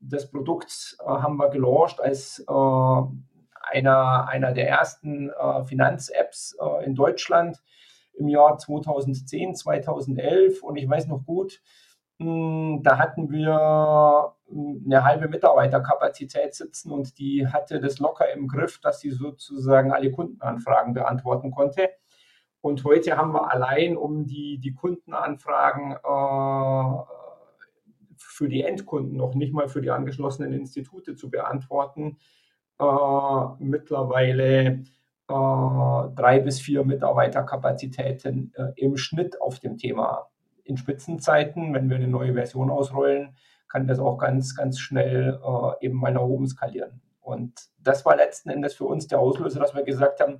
des 0.00 0.30
Produkts 0.30 0.96
äh, 1.00 1.08
haben 1.08 1.36
wir 1.36 1.48
gelauncht 1.50 2.00
als 2.00 2.44
äh, 2.48 3.02
einer, 3.72 4.28
einer 4.28 4.52
der 4.52 4.68
ersten 4.68 5.30
äh, 5.30 5.64
Finanz-Apps 5.64 6.56
äh, 6.60 6.84
in 6.84 6.94
Deutschland 6.94 7.62
im 8.14 8.28
Jahr 8.28 8.58
2010, 8.58 9.54
2011. 9.54 10.62
Und 10.62 10.76
ich 10.76 10.88
weiß 10.88 11.06
noch 11.06 11.24
gut, 11.24 11.60
da 12.82 12.98
hatten 12.98 13.30
wir 13.30 14.34
hm, 14.48 14.82
eine 14.86 15.04
halbe 15.04 15.28
Mitarbeiterkapazität 15.28 16.54
sitzen 16.54 16.90
und 16.90 17.18
die 17.18 17.46
hatte 17.48 17.80
das 17.80 17.98
locker 17.98 18.32
im 18.32 18.48
Griff, 18.48 18.80
dass 18.80 19.00
sie 19.00 19.10
sozusagen 19.10 19.92
alle 19.92 20.10
Kundenanfragen 20.10 20.94
beantworten 20.94 21.50
konnte. 21.50 21.90
Und 22.60 22.84
heute 22.84 23.16
haben 23.16 23.32
wir 23.32 23.50
allein, 23.50 23.96
um 23.96 24.26
die, 24.26 24.58
die 24.58 24.72
Kundenanfragen 24.72 25.92
äh, 25.92 27.02
für 28.16 28.48
die 28.48 28.62
Endkunden, 28.62 29.16
noch 29.16 29.34
nicht 29.34 29.52
mal 29.52 29.68
für 29.68 29.82
die 29.82 29.90
angeschlossenen 29.90 30.52
Institute 30.52 31.16
zu 31.16 31.28
beantworten, 31.30 32.18
äh, 32.78 32.84
mittlerweile 33.58 34.84
äh, 35.28 36.14
drei 36.14 36.40
bis 36.40 36.60
vier 36.60 36.84
Mitarbeiterkapazitäten 36.84 38.52
äh, 38.54 38.72
im 38.76 38.96
Schnitt 38.96 39.40
auf 39.40 39.60
dem 39.60 39.78
Thema. 39.78 40.31
In 40.64 40.76
Spitzenzeiten, 40.76 41.74
wenn 41.74 41.88
wir 41.88 41.96
eine 41.96 42.08
neue 42.08 42.34
Version 42.34 42.70
ausrollen, 42.70 43.36
kann 43.68 43.86
das 43.86 43.98
auch 43.98 44.18
ganz, 44.18 44.54
ganz 44.54 44.78
schnell 44.78 45.40
äh, 45.42 45.86
eben 45.86 45.98
mal 45.98 46.12
nach 46.12 46.22
oben 46.22 46.46
skalieren. 46.46 47.00
Und 47.20 47.52
das 47.78 48.04
war 48.04 48.16
letzten 48.16 48.50
Endes 48.50 48.74
für 48.74 48.84
uns 48.84 49.06
der 49.06 49.18
Auslöser, 49.18 49.60
dass 49.60 49.74
wir 49.74 49.82
gesagt 49.82 50.20
haben, 50.20 50.38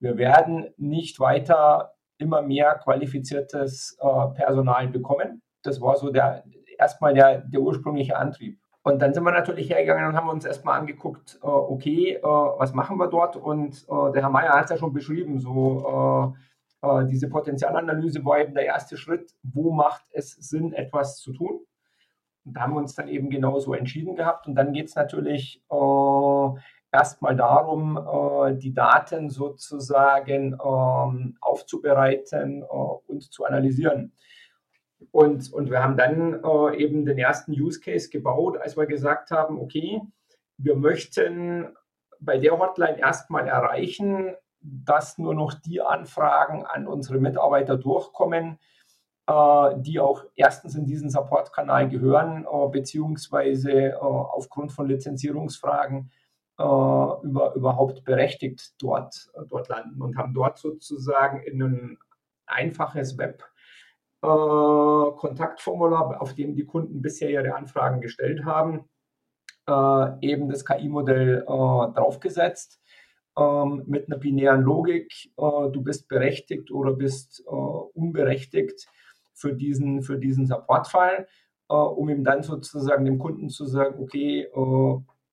wir 0.00 0.16
werden 0.16 0.66
nicht 0.76 1.18
weiter 1.18 1.94
immer 2.18 2.42
mehr 2.42 2.74
qualifiziertes 2.74 3.96
äh, 4.00 4.26
Personal 4.34 4.88
bekommen. 4.88 5.42
Das 5.62 5.80
war 5.80 5.96
so 5.96 6.10
der, 6.10 6.44
erstmal 6.78 7.14
der, 7.14 7.38
der 7.38 7.60
ursprüngliche 7.60 8.16
Antrieb. 8.16 8.58
Und 8.82 9.02
dann 9.02 9.12
sind 9.12 9.24
wir 9.24 9.32
natürlich 9.32 9.70
hergegangen 9.70 10.06
und 10.06 10.16
haben 10.16 10.28
uns 10.28 10.44
erstmal 10.44 10.78
angeguckt, 10.78 11.38
äh, 11.42 11.46
okay, 11.46 12.14
äh, 12.14 12.22
was 12.22 12.72
machen 12.74 12.98
wir 12.98 13.08
dort? 13.08 13.36
Und 13.36 13.84
äh, 13.88 14.12
der 14.12 14.22
Herr 14.22 14.30
Mayer 14.30 14.52
hat 14.52 14.64
es 14.64 14.70
ja 14.70 14.76
schon 14.76 14.92
beschrieben, 14.92 15.38
so 15.38 16.34
äh, 16.82 16.86
äh, 16.86 17.06
diese 17.06 17.28
Potenzialanalyse 17.28 18.24
war 18.24 18.40
eben 18.40 18.54
der 18.54 18.66
erste 18.66 18.96
Schritt, 18.96 19.34
wo 19.42 19.72
macht 19.72 20.02
es 20.12 20.32
Sinn, 20.32 20.72
etwas 20.72 21.18
zu 21.18 21.32
tun? 21.32 21.60
Und 22.44 22.54
da 22.54 22.62
haben 22.62 22.74
wir 22.74 22.78
uns 22.78 22.94
dann 22.94 23.08
eben 23.08 23.30
genauso 23.30 23.74
entschieden 23.74 24.16
gehabt. 24.16 24.46
Und 24.46 24.54
dann 24.54 24.72
geht 24.72 24.86
es 24.86 24.94
natürlich 24.94 25.62
äh, 25.70 26.48
erstmal 26.90 27.36
darum, 27.36 28.56
die 28.58 28.72
Daten 28.72 29.28
sozusagen 29.28 30.54
ähm, 30.54 31.36
aufzubereiten 31.42 32.62
und 32.62 33.30
zu 33.30 33.44
analysieren. 33.44 34.12
Und, 35.10 35.52
und 35.52 35.70
wir 35.70 35.82
haben 35.82 35.96
dann 35.96 36.42
äh, 36.42 36.76
eben 36.76 37.04
den 37.04 37.18
ersten 37.18 37.52
Use 37.52 37.80
Case 37.80 38.08
gebaut, 38.08 38.56
als 38.58 38.76
wir 38.76 38.86
gesagt 38.86 39.30
haben, 39.30 39.58
okay, 39.60 40.00
wir 40.56 40.76
möchten 40.76 41.76
bei 42.20 42.38
der 42.38 42.58
Hotline 42.58 42.98
erstmal 42.98 43.46
erreichen, 43.46 44.34
dass 44.60 45.18
nur 45.18 45.34
noch 45.34 45.54
die 45.54 45.80
Anfragen 45.80 46.64
an 46.64 46.86
unsere 46.86 47.18
Mitarbeiter 47.18 47.76
durchkommen, 47.76 48.60
äh, 49.28 49.74
die 49.76 50.00
auch 50.00 50.24
erstens 50.36 50.74
in 50.74 50.86
diesen 50.86 51.10
Support-Kanal 51.10 51.90
gehören, 51.90 52.46
äh, 52.50 52.68
beziehungsweise 52.70 53.70
äh, 53.70 53.96
aufgrund 53.96 54.72
von 54.72 54.88
Lizenzierungsfragen 54.88 56.10
über, 56.60 57.52
überhaupt 57.54 58.02
berechtigt 58.02 58.74
dort, 58.82 59.30
dort 59.48 59.68
landen 59.68 60.02
und 60.02 60.16
haben 60.16 60.34
dort 60.34 60.58
sozusagen 60.58 61.40
in 61.44 61.62
ein 61.62 61.98
einfaches 62.46 63.16
Web 63.16 63.44
Kontaktformular, 64.20 66.20
auf 66.20 66.34
dem 66.34 66.56
die 66.56 66.66
Kunden 66.66 67.00
bisher 67.00 67.30
ihre 67.30 67.54
Anfragen 67.54 68.00
gestellt 68.00 68.44
haben, 68.44 68.88
eben 70.20 70.48
das 70.48 70.64
KI-Modell 70.64 71.44
draufgesetzt 71.46 72.80
ähm, 73.38 73.84
mit 73.86 74.08
einer 74.08 74.18
binären 74.18 74.62
Logik. 74.62 75.30
Äh, 75.36 75.70
du 75.70 75.82
bist 75.82 76.08
berechtigt 76.08 76.70
oder 76.70 76.92
bist 76.92 77.42
äh, 77.46 77.50
unberechtigt 77.50 78.86
für 79.34 79.54
diesen, 79.54 80.02
für 80.02 80.18
diesen 80.18 80.46
Support-Fall, 80.46 81.26
äh, 81.68 81.74
um 81.74 82.08
ihm 82.08 82.24
dann 82.24 82.42
sozusagen 82.42 83.04
dem 83.04 83.18
Kunden 83.18 83.48
zu 83.48 83.66
sagen, 83.66 84.02
okay, 84.02 84.48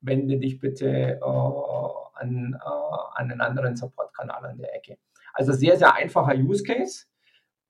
wende 0.01 0.37
dich 0.37 0.59
bitte 0.59 1.19
an, 1.23 2.53
an 2.53 3.31
einen 3.31 3.41
anderen 3.41 3.75
Support-Kanal 3.75 4.45
an 4.45 4.57
der 4.59 4.75
Ecke. 4.75 4.99
Also 5.33 5.51
sehr, 5.51 5.77
sehr 5.77 5.95
einfacher 5.95 6.35
Use 6.35 6.63
Case. 6.63 7.05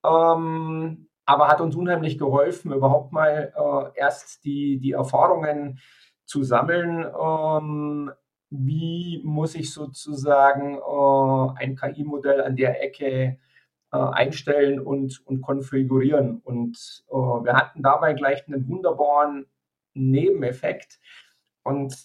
Ähm, 0.06 1.08
aber 1.26 1.48
hat 1.48 1.62
uns 1.62 1.76
unheimlich 1.76 2.18
geholfen, 2.18 2.72
überhaupt 2.72 3.12
mal 3.12 3.54
äh, 3.56 4.00
erst 4.00 4.44
die, 4.46 4.80
die 4.80 4.92
Erfahrungen 4.92 5.80
zu 6.26 6.44
sammeln, 6.44 7.06
ähm, 7.06 8.12
wie 8.50 9.22
muss 9.24 9.56
ich 9.56 9.74
sozusagen 9.74 10.76
äh, 10.76 11.64
ein 11.64 11.76
KI-Modell 11.76 12.42
an 12.42 12.56
der 12.56 12.84
Ecke 12.84 13.38
äh, 13.92 13.98
einstellen 13.98 14.80
und, 14.80 15.26
und 15.26 15.42
konfigurieren. 15.42 16.42
Und 16.44 17.04
äh, 17.10 17.14
wir 17.14 17.54
hatten 17.54 17.82
dabei 17.82 18.14
gleich 18.14 18.48
einen 18.48 18.68
wunderbaren 18.68 19.46
Nebeneffekt. 19.94 21.00
Und 21.64 21.96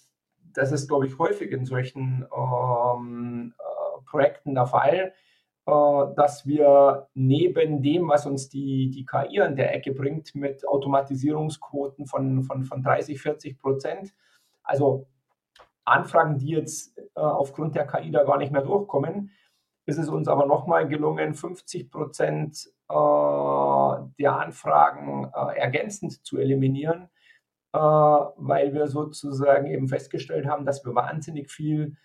das 0.53 0.71
ist, 0.71 0.87
glaube 0.87 1.07
ich, 1.07 1.17
häufig 1.17 1.51
in 1.51 1.65
solchen 1.65 2.25
ähm, 2.35 3.53
äh, 3.57 4.01
Projekten 4.05 4.55
der 4.55 4.67
Fall, 4.67 5.13
äh, 5.65 6.15
dass 6.15 6.45
wir 6.45 7.07
neben 7.13 7.81
dem, 7.81 8.07
was 8.07 8.25
uns 8.25 8.49
die, 8.49 8.89
die 8.89 9.05
KI 9.05 9.41
an 9.41 9.55
der 9.55 9.73
Ecke 9.75 9.93
bringt, 9.93 10.33
mit 10.35 10.67
Automatisierungsquoten 10.67 12.05
von, 12.05 12.43
von, 12.43 12.63
von 12.63 12.81
30, 12.81 13.21
40 13.21 13.59
Prozent, 13.59 14.13
also 14.63 15.07
Anfragen, 15.85 16.37
die 16.37 16.49
jetzt 16.49 16.97
äh, 16.97 17.19
aufgrund 17.19 17.75
der 17.75 17.87
KI 17.87 18.11
da 18.11 18.23
gar 18.23 18.37
nicht 18.37 18.51
mehr 18.51 18.61
durchkommen, 18.61 19.31
ist 19.85 19.97
es 19.97 20.09
uns 20.09 20.27
aber 20.27 20.45
nochmal 20.45 20.87
gelungen, 20.87 21.33
50 21.33 21.89
Prozent 21.89 22.67
äh, 22.89 22.93
der 24.19 24.39
Anfragen 24.39 25.31
äh, 25.33 25.57
ergänzend 25.57 26.25
zu 26.25 26.37
eliminieren, 26.37 27.09
äh, 27.73 27.79
weil 27.79 28.73
wir 28.73 28.87
sozusagen 28.87 29.67
eben 29.67 29.87
festgestellt 29.87 30.45
haben, 30.45 30.65
dass 30.65 30.85
wir 30.85 30.93
wahnsinnig 30.93 31.49
viel 31.51 31.97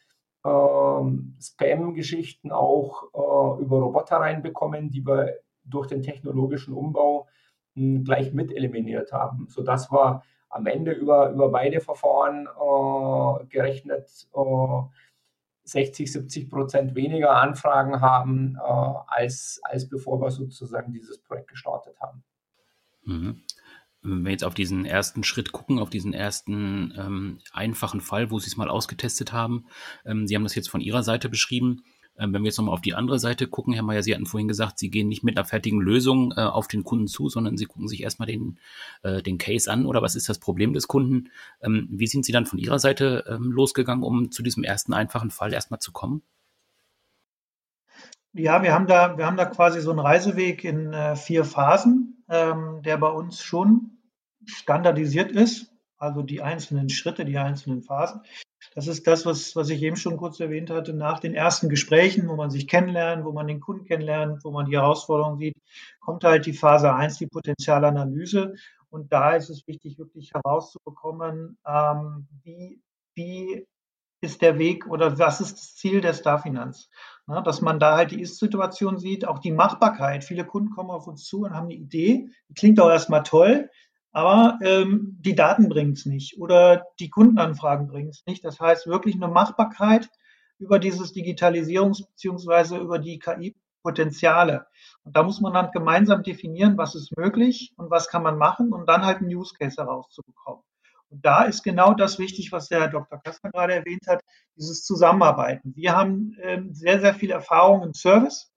ähm, 0.44 1.36
Spam-Geschichten 1.40 2.52
auch 2.52 3.04
äh, 3.12 3.62
über 3.62 3.78
Roboter 3.78 4.16
reinbekommen, 4.16 4.90
die 4.90 5.04
wir 5.04 5.34
durch 5.64 5.88
den 5.88 6.02
technologischen 6.02 6.72
Umbau 6.72 7.28
hm, 7.74 8.04
gleich 8.04 8.32
mit 8.32 8.52
eliminiert 8.52 9.12
haben, 9.12 9.48
sodass 9.48 9.90
wir 9.90 10.22
am 10.48 10.66
Ende 10.66 10.92
über, 10.92 11.30
über 11.30 11.50
beide 11.50 11.80
Verfahren 11.80 12.46
äh, 12.46 13.46
gerechnet 13.46 14.08
äh, 14.34 14.82
60, 15.64 16.12
70 16.12 16.48
Prozent 16.50 16.94
weniger 16.94 17.36
Anfragen 17.36 18.00
haben, 18.00 18.56
äh, 18.56 18.94
als, 19.08 19.60
als 19.64 19.88
bevor 19.88 20.20
wir 20.20 20.30
sozusagen 20.30 20.92
dieses 20.92 21.18
Projekt 21.18 21.48
gestartet 21.48 21.96
haben. 22.00 22.22
Mhm. 23.04 23.42
Wenn 24.02 24.24
wir 24.24 24.30
jetzt 24.30 24.44
auf 24.44 24.54
diesen 24.54 24.84
ersten 24.84 25.24
Schritt 25.24 25.50
gucken, 25.50 25.80
auf 25.80 25.90
diesen 25.90 26.12
ersten 26.12 26.94
ähm, 26.96 27.40
einfachen 27.52 28.00
Fall, 28.00 28.30
wo 28.30 28.38
Sie 28.38 28.46
es 28.46 28.56
mal 28.56 28.68
ausgetestet 28.68 29.32
haben, 29.32 29.66
ähm, 30.04 30.28
Sie 30.28 30.36
haben 30.36 30.44
das 30.44 30.54
jetzt 30.54 30.70
von 30.70 30.80
Ihrer 30.80 31.02
Seite 31.02 31.28
beschrieben. 31.28 31.82
Ähm, 32.18 32.32
wenn 32.32 32.42
wir 32.42 32.48
jetzt 32.48 32.58
nochmal 32.58 32.74
auf 32.74 32.80
die 32.80 32.94
andere 32.94 33.18
Seite 33.18 33.46
gucken, 33.46 33.74
Herr 33.74 33.82
Mayer, 33.82 34.02
Sie 34.02 34.14
hatten 34.14 34.26
vorhin 34.26 34.48
gesagt, 34.48 34.78
Sie 34.78 34.90
gehen 34.90 35.08
nicht 35.08 35.22
mit 35.22 35.36
einer 35.36 35.44
fertigen 35.44 35.80
Lösung 35.80 36.32
äh, 36.36 36.40
auf 36.40 36.68
den 36.68 36.84
Kunden 36.84 37.06
zu, 37.06 37.28
sondern 37.28 37.56
Sie 37.56 37.66
gucken 37.66 37.88
sich 37.88 38.02
erstmal 38.02 38.26
den, 38.26 38.58
äh, 39.02 39.22
den 39.22 39.38
Case 39.38 39.70
an 39.70 39.86
oder 39.86 40.02
was 40.02 40.16
ist 40.16 40.28
das 40.28 40.38
Problem 40.38 40.72
des 40.72 40.88
Kunden. 40.88 41.30
Ähm, 41.60 41.88
wie 41.90 42.06
sind 42.06 42.24
Sie 42.24 42.32
dann 42.32 42.46
von 42.46 42.58
Ihrer 42.58 42.78
Seite 42.78 43.24
ähm, 43.28 43.52
losgegangen, 43.52 44.04
um 44.04 44.30
zu 44.30 44.42
diesem 44.42 44.64
ersten 44.64 44.92
einfachen 44.92 45.30
Fall 45.30 45.52
erstmal 45.52 45.80
zu 45.80 45.92
kommen? 45.92 46.22
Ja, 48.32 48.62
wir 48.62 48.74
haben 48.74 48.86
da, 48.86 49.16
wir 49.16 49.24
haben 49.24 49.38
da 49.38 49.46
quasi 49.46 49.80
so 49.80 49.90
einen 49.90 49.98
Reiseweg 49.98 50.62
in 50.62 50.92
äh, 50.92 51.16
vier 51.16 51.44
Phasen, 51.44 52.22
ähm, 52.28 52.82
der 52.84 52.98
bei 52.98 53.08
uns 53.08 53.42
schon 53.42 53.92
standardisiert 54.44 55.32
ist, 55.32 55.72
also 55.96 56.22
die 56.22 56.42
einzelnen 56.42 56.90
Schritte, 56.90 57.24
die 57.24 57.38
einzelnen 57.38 57.82
Phasen. 57.82 58.20
Das 58.76 58.88
ist 58.88 59.06
das, 59.06 59.24
was, 59.24 59.56
was 59.56 59.70
ich 59.70 59.82
eben 59.82 59.96
schon 59.96 60.18
kurz 60.18 60.38
erwähnt 60.38 60.68
hatte, 60.68 60.92
nach 60.92 61.18
den 61.18 61.34
ersten 61.34 61.70
Gesprächen, 61.70 62.28
wo 62.28 62.36
man 62.36 62.50
sich 62.50 62.68
kennenlernt, 62.68 63.24
wo 63.24 63.32
man 63.32 63.46
den 63.46 63.58
Kunden 63.58 63.86
kennenlernt, 63.86 64.44
wo 64.44 64.50
man 64.50 64.66
die 64.66 64.76
Herausforderungen 64.76 65.38
sieht, 65.38 65.54
kommt 65.98 66.24
halt 66.24 66.44
die 66.44 66.52
Phase 66.52 66.92
1, 66.92 67.16
die 67.16 67.26
Potenzialanalyse. 67.26 68.54
Und 68.90 69.14
da 69.14 69.34
ist 69.34 69.48
es 69.48 69.66
wichtig, 69.66 69.98
wirklich 69.98 70.34
herauszubekommen, 70.34 71.56
ähm, 71.66 72.28
wie, 72.42 72.82
wie 73.14 73.66
ist 74.20 74.42
der 74.42 74.58
Weg 74.58 74.86
oder 74.86 75.18
was 75.18 75.40
ist 75.40 75.54
das 75.54 75.74
Ziel 75.76 76.02
der 76.02 76.12
Starfinanz? 76.12 76.90
Ja, 77.28 77.40
dass 77.40 77.62
man 77.62 77.80
da 77.80 77.96
halt 77.96 78.10
die 78.10 78.20
Ist-Situation 78.20 78.98
sieht, 78.98 79.26
auch 79.26 79.38
die 79.38 79.52
Machbarkeit. 79.52 80.22
Viele 80.22 80.44
Kunden 80.44 80.68
kommen 80.68 80.90
auf 80.90 81.06
uns 81.06 81.24
zu 81.24 81.44
und 81.44 81.54
haben 81.54 81.64
eine 81.64 81.74
Idee, 81.74 82.28
die 82.50 82.54
klingt 82.54 82.78
auch 82.78 82.90
erstmal 82.90 83.22
toll, 83.22 83.70
aber 84.16 84.58
ähm, 84.62 85.18
die 85.20 85.34
Daten 85.34 85.68
bringen 85.68 85.92
es 85.92 86.06
nicht 86.06 86.38
oder 86.38 86.86
die 86.98 87.10
Kundenanfragen 87.10 87.86
bringen 87.86 88.08
es 88.08 88.24
nicht. 88.24 88.42
Das 88.46 88.58
heißt 88.58 88.86
wirklich 88.86 89.16
eine 89.16 89.28
Machbarkeit 89.28 90.08
über 90.58 90.78
dieses 90.78 91.14
Digitalisierungs- 91.14 92.06
bzw. 92.06 92.78
über 92.78 92.98
die 92.98 93.18
KI-Potenziale. 93.18 94.64
Und 95.04 95.14
da 95.14 95.22
muss 95.22 95.42
man 95.42 95.52
dann 95.52 95.70
gemeinsam 95.70 96.22
definieren, 96.22 96.78
was 96.78 96.94
ist 96.94 97.14
möglich 97.14 97.74
und 97.76 97.90
was 97.90 98.08
kann 98.08 98.22
man 98.22 98.38
machen 98.38 98.72
und 98.72 98.88
dann 98.88 99.04
halt 99.04 99.18
einen 99.18 99.36
Use 99.36 99.52
Case 99.54 99.76
herauszubekommen. 99.76 100.62
Und 101.10 101.22
da 101.22 101.42
ist 101.42 101.62
genau 101.62 101.92
das 101.92 102.18
wichtig, 102.18 102.52
was 102.52 102.68
der 102.68 102.80
Herr 102.80 102.88
Dr. 102.88 103.20
Kastner 103.22 103.50
gerade 103.50 103.74
erwähnt 103.74 104.06
hat, 104.08 104.22
dieses 104.56 104.82
Zusammenarbeiten. 104.82 105.74
Wir 105.76 105.94
haben 105.94 106.34
ähm, 106.40 106.72
sehr, 106.72 107.00
sehr 107.00 107.12
viel 107.12 107.32
Erfahrung 107.32 107.82
im 107.82 107.92
Service. 107.92 108.50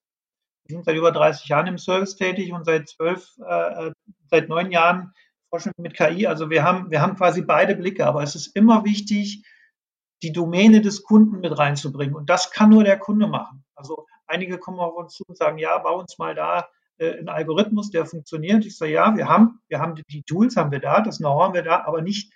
Wir 0.63 0.77
sind 0.77 0.85
seit 0.85 0.95
über 0.95 1.11
30 1.11 1.49
Jahren 1.49 1.67
im 1.67 1.77
Service 1.77 2.15
tätig 2.15 2.53
und 2.53 2.63
seit 2.63 2.87
zwölf, 2.87 3.27
äh, 3.45 3.87
äh 3.87 3.91
seit 4.29 4.47
neun 4.47 4.71
Jahren 4.71 5.11
Forschung 5.49 5.73
mit 5.77 5.95
KI. 5.95 6.27
Also 6.27 6.49
wir 6.49 6.63
haben, 6.63 6.91
wir 6.91 7.01
haben 7.01 7.15
quasi 7.15 7.41
beide 7.41 7.75
Blicke, 7.75 8.05
aber 8.05 8.23
es 8.23 8.35
ist 8.35 8.55
immer 8.55 8.85
wichtig, 8.85 9.43
die 10.21 10.31
Domäne 10.31 10.81
des 10.81 11.03
Kunden 11.03 11.39
mit 11.39 11.57
reinzubringen. 11.57 12.15
Und 12.15 12.29
das 12.29 12.51
kann 12.51 12.69
nur 12.69 12.83
der 12.83 12.99
Kunde 12.99 13.27
machen. 13.27 13.63
Also 13.75 14.05
einige 14.27 14.57
kommen 14.57 14.79
auf 14.79 14.95
uns 14.95 15.13
zu 15.13 15.23
und 15.27 15.37
sagen, 15.37 15.57
ja, 15.57 15.77
bau 15.77 15.99
uns 15.99 16.17
mal 16.17 16.35
da 16.35 16.67
äh, 16.97 17.17
einen 17.17 17.29
Algorithmus, 17.29 17.89
der 17.89 18.05
funktioniert. 18.05 18.65
Ich 18.65 18.77
sage, 18.77 18.93
ja, 18.93 19.15
wir 19.15 19.27
haben, 19.27 19.61
wir 19.67 19.79
haben 19.79 19.95
die 19.95 20.23
Tools 20.23 20.55
haben 20.55 20.71
wir 20.71 20.79
da, 20.79 21.01
das 21.01 21.17
Know-how 21.17 21.43
haben 21.43 21.53
wir 21.53 21.63
da, 21.63 21.83
aber 21.85 22.01
nicht 22.01 22.33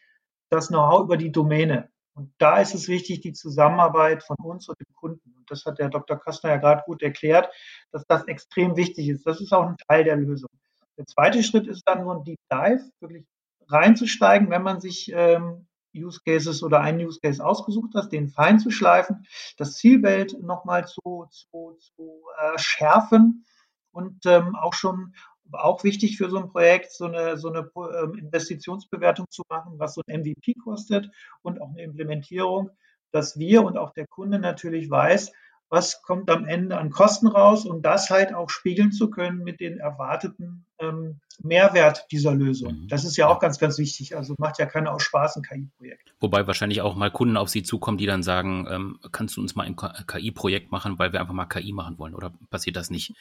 das 0.49 0.69
Know-how 0.69 1.03
über 1.03 1.17
die 1.17 1.31
Domäne. 1.31 1.89
Und 2.15 2.31
da 2.37 2.59
ist 2.59 2.75
es 2.75 2.87
wichtig, 2.87 3.21
die 3.21 3.33
Zusammenarbeit 3.33 4.23
von 4.23 4.37
uns 4.37 4.69
und 4.69 4.79
dem 4.79 4.93
Kunden. 4.93 5.33
Und 5.35 5.49
das 5.49 5.65
hat 5.65 5.79
der 5.79 5.89
Dr. 5.89 6.19
Kastner 6.19 6.51
ja 6.51 6.57
gerade 6.57 6.83
gut 6.85 7.01
erklärt, 7.01 7.49
dass 7.91 8.05
das 8.05 8.27
extrem 8.27 8.75
wichtig 8.75 9.09
ist. 9.09 9.25
Das 9.25 9.41
ist 9.41 9.51
auch 9.51 9.67
ein 9.67 9.77
Teil 9.87 10.03
der 10.03 10.15
Lösung. 10.15 10.49
Der 10.97 11.05
zweite 11.05 11.43
Schritt 11.43 11.67
ist 11.67 11.83
dann 11.85 12.03
nur 12.03 12.15
ein 12.15 12.23
Deep 12.23 12.39
Dive, 12.51 12.83
wirklich 12.99 13.25
reinzusteigen, 13.67 14.49
wenn 14.49 14.63
man 14.63 14.79
sich 14.81 15.11
ähm, 15.13 15.67
Use 15.95 16.21
Cases 16.25 16.63
oder 16.63 16.81
einen 16.81 17.05
Use 17.05 17.19
Case 17.21 17.43
ausgesucht 17.43 17.93
hat, 17.95 18.11
den 18.11 18.29
fein 18.29 18.59
zu 18.59 18.71
schleifen, 18.71 19.25
das 19.57 19.75
Zielbild 19.75 20.41
nochmal 20.41 20.87
zu, 20.87 21.27
zu, 21.29 21.77
zu 21.79 22.23
äh, 22.39 22.57
schärfen 22.57 23.45
und 23.91 24.25
ähm, 24.25 24.55
auch 24.55 24.73
schon 24.73 25.13
auch 25.51 25.83
wichtig 25.83 26.17
für 26.17 26.29
so 26.29 26.37
ein 26.37 26.49
Projekt, 26.49 26.91
so 26.91 27.05
eine, 27.05 27.37
so 27.37 27.49
eine 27.49 27.69
ähm, 27.75 28.15
Investitionsbewertung 28.15 29.27
zu 29.29 29.43
machen, 29.49 29.77
was 29.77 29.93
so 29.93 30.01
ein 30.07 30.21
MVP 30.21 30.55
kostet 30.55 31.09
und 31.41 31.61
auch 31.61 31.69
eine 31.69 31.83
Implementierung, 31.83 32.71
dass 33.11 33.37
wir 33.37 33.63
und 33.63 33.77
auch 33.77 33.91
der 33.91 34.07
Kunde 34.07 34.39
natürlich 34.39 34.89
weiß, 34.89 35.31
was 35.73 36.03
kommt 36.03 36.29
am 36.29 36.45
Ende 36.45 36.77
an 36.77 36.91
Kosten 36.91 37.25
raus 37.25 37.65
und 37.65 37.81
das 37.81 38.11
halt 38.11 38.31
auch 38.31 38.51
spiegeln 38.51 38.91
zu 38.91 39.09
können 39.09 39.39
mit 39.39 39.59
den 39.59 39.79
erwarteten 39.79 40.65
ähm, 40.77 41.19
Mehrwert 41.41 42.05
dieser 42.11 42.35
Lösung. 42.35 42.81
Mhm. 42.83 42.87
Das 42.89 43.03
ist 43.05 43.17
ja 43.17 43.27
auch 43.27 43.39
ganz, 43.39 43.57
ganz 43.57 43.79
wichtig. 43.79 44.15
Also 44.15 44.35
macht 44.37 44.59
ja 44.59 44.67
keiner 44.67 44.93
aus 44.93 45.01
Spaß 45.01 45.37
ein 45.37 45.41
KI-Projekt. 45.41 46.13
Wobei 46.19 46.45
wahrscheinlich 46.45 46.81
auch 46.81 46.95
mal 46.95 47.09
Kunden 47.09 47.37
auf 47.37 47.49
Sie 47.49 47.63
zukommen, 47.63 47.97
die 47.97 48.05
dann 48.05 48.21
sagen, 48.21 48.67
ähm, 48.69 48.99
kannst 49.11 49.35
du 49.35 49.41
uns 49.41 49.55
mal 49.55 49.65
ein 49.65 49.75
KI-Projekt 49.75 50.71
machen, 50.71 50.99
weil 50.99 51.11
wir 51.11 51.19
einfach 51.19 51.33
mal 51.33 51.47
KI 51.47 51.73
machen 51.73 51.97
wollen 51.97 52.13
oder 52.13 52.31
passiert 52.51 52.75
das 52.75 52.91
nicht? 52.91 53.15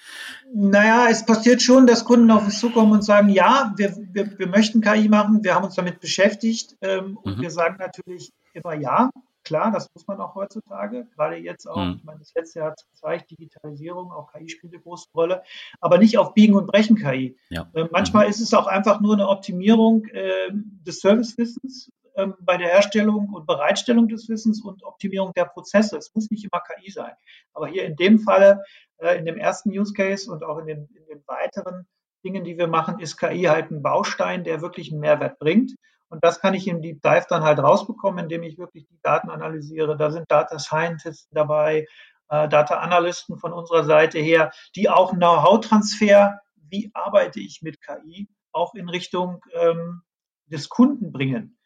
Naja, 0.54 1.06
es 1.10 1.24
passiert 1.24 1.62
schon, 1.62 1.86
dass 1.86 2.04
Kunden 2.04 2.30
auf 2.30 2.44
uns 2.44 2.60
zukommen 2.60 2.92
und 2.92 3.02
sagen, 3.02 3.30
ja, 3.30 3.72
wir, 3.78 3.96
wir, 4.12 4.38
wir 4.38 4.46
möchten 4.46 4.82
KI 4.82 5.08
machen, 5.08 5.42
wir 5.42 5.54
haben 5.54 5.64
uns 5.64 5.76
damit 5.76 6.00
beschäftigt 6.00 6.76
ähm, 6.82 7.16
und 7.16 7.38
mhm. 7.38 7.42
wir 7.42 7.50
sagen 7.50 7.76
natürlich 7.78 8.30
immer 8.52 8.74
ja. 8.74 9.08
Klar, 9.44 9.72
das 9.72 9.88
muss 9.94 10.06
man 10.06 10.20
auch 10.20 10.34
heutzutage, 10.34 11.06
gerade 11.14 11.36
jetzt 11.36 11.66
auch, 11.66 11.76
mhm. 11.76 11.96
ich 11.98 12.04
meine, 12.04 12.20
das 12.20 12.32
letzte 12.34 12.60
Jahr 12.60 12.70
hat 12.70 12.84
gezeigt, 12.90 13.30
Digitalisierung, 13.30 14.12
auch 14.12 14.32
KI 14.32 14.48
spielt 14.48 14.72
eine 14.72 14.82
große 14.82 15.08
Rolle, 15.14 15.42
aber 15.80 15.98
nicht 15.98 16.18
auf 16.18 16.34
Biegen 16.34 16.54
und 16.54 16.66
Brechen 16.66 16.96
KI. 16.96 17.36
Ja. 17.50 17.68
Äh, 17.74 17.86
manchmal 17.90 18.26
mhm. 18.26 18.30
ist 18.30 18.40
es 18.40 18.54
auch 18.54 18.66
einfach 18.66 19.00
nur 19.00 19.14
eine 19.14 19.28
Optimierung 19.28 20.04
äh, 20.06 20.50
des 20.52 21.00
Servicewissens 21.00 21.90
äh, 22.14 22.28
bei 22.40 22.56
der 22.56 22.68
Herstellung 22.68 23.30
und 23.30 23.46
Bereitstellung 23.46 24.08
des 24.08 24.28
Wissens 24.28 24.62
und 24.62 24.84
Optimierung 24.84 25.32
der 25.34 25.46
Prozesse. 25.46 25.96
Es 25.96 26.14
muss 26.14 26.30
nicht 26.30 26.44
immer 26.44 26.62
KI 26.62 26.90
sein. 26.90 27.12
Aber 27.52 27.66
hier 27.66 27.84
in 27.84 27.96
dem 27.96 28.20
Falle, 28.20 28.62
äh, 28.98 29.18
in 29.18 29.24
dem 29.24 29.38
ersten 29.38 29.70
Use 29.70 29.92
Case 29.92 30.30
und 30.30 30.44
auch 30.44 30.58
in 30.58 30.66
den, 30.66 30.88
in 30.94 31.06
den 31.06 31.22
weiteren, 31.26 31.86
Dingen, 32.24 32.44
die 32.44 32.56
wir 32.56 32.68
machen, 32.68 33.00
ist 33.00 33.16
KI 33.16 33.42
halt 33.44 33.70
ein 33.70 33.82
Baustein, 33.82 34.44
der 34.44 34.62
wirklich 34.62 34.92
einen 34.92 35.00
Mehrwert 35.00 35.38
bringt. 35.38 35.74
Und 36.12 36.22
das 36.22 36.40
kann 36.40 36.52
ich 36.52 36.68
im 36.68 36.82
Deep 36.82 37.00
Dive 37.00 37.24
dann 37.30 37.42
halt 37.42 37.58
rausbekommen, 37.58 38.24
indem 38.24 38.42
ich 38.42 38.58
wirklich 38.58 38.86
die 38.86 39.00
Daten 39.02 39.30
analysiere. 39.30 39.96
Da 39.96 40.10
sind 40.10 40.30
Data 40.30 40.58
Scientists 40.58 41.26
dabei, 41.30 41.86
äh, 42.28 42.48
Data 42.50 42.80
Analysten 42.80 43.38
von 43.38 43.54
unserer 43.54 43.84
Seite 43.84 44.18
her, 44.18 44.52
die 44.76 44.90
auch 44.90 45.12
Know-how-Transfer, 45.12 46.38
wie 46.68 46.90
arbeite 46.92 47.40
ich 47.40 47.62
mit 47.62 47.80
KI, 47.80 48.28
auch 48.52 48.74
in 48.74 48.90
Richtung 48.90 49.40
ähm, 49.54 50.02
des 50.44 50.68
Kunden 50.68 51.12
bringen. 51.12 51.58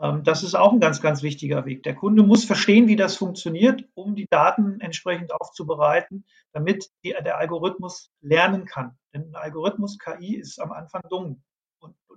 Ähm, 0.00 0.24
das 0.24 0.42
ist 0.42 0.54
auch 0.54 0.72
ein 0.72 0.80
ganz, 0.80 1.02
ganz 1.02 1.22
wichtiger 1.22 1.66
Weg. 1.66 1.82
Der 1.82 1.94
Kunde 1.94 2.22
muss 2.22 2.46
verstehen, 2.46 2.88
wie 2.88 2.96
das 2.96 3.16
funktioniert, 3.16 3.84
um 3.92 4.16
die 4.16 4.26
Daten 4.30 4.80
entsprechend 4.80 5.34
aufzubereiten, 5.34 6.24
damit 6.52 6.88
die, 7.04 7.10
der 7.10 7.36
Algorithmus 7.36 8.10
lernen 8.22 8.64
kann. 8.64 8.96
Denn 9.12 9.28
ein 9.28 9.34
Algorithmus 9.34 9.98
KI 9.98 10.36
ist 10.36 10.58
am 10.62 10.72
Anfang 10.72 11.02
dumm. 11.10 11.42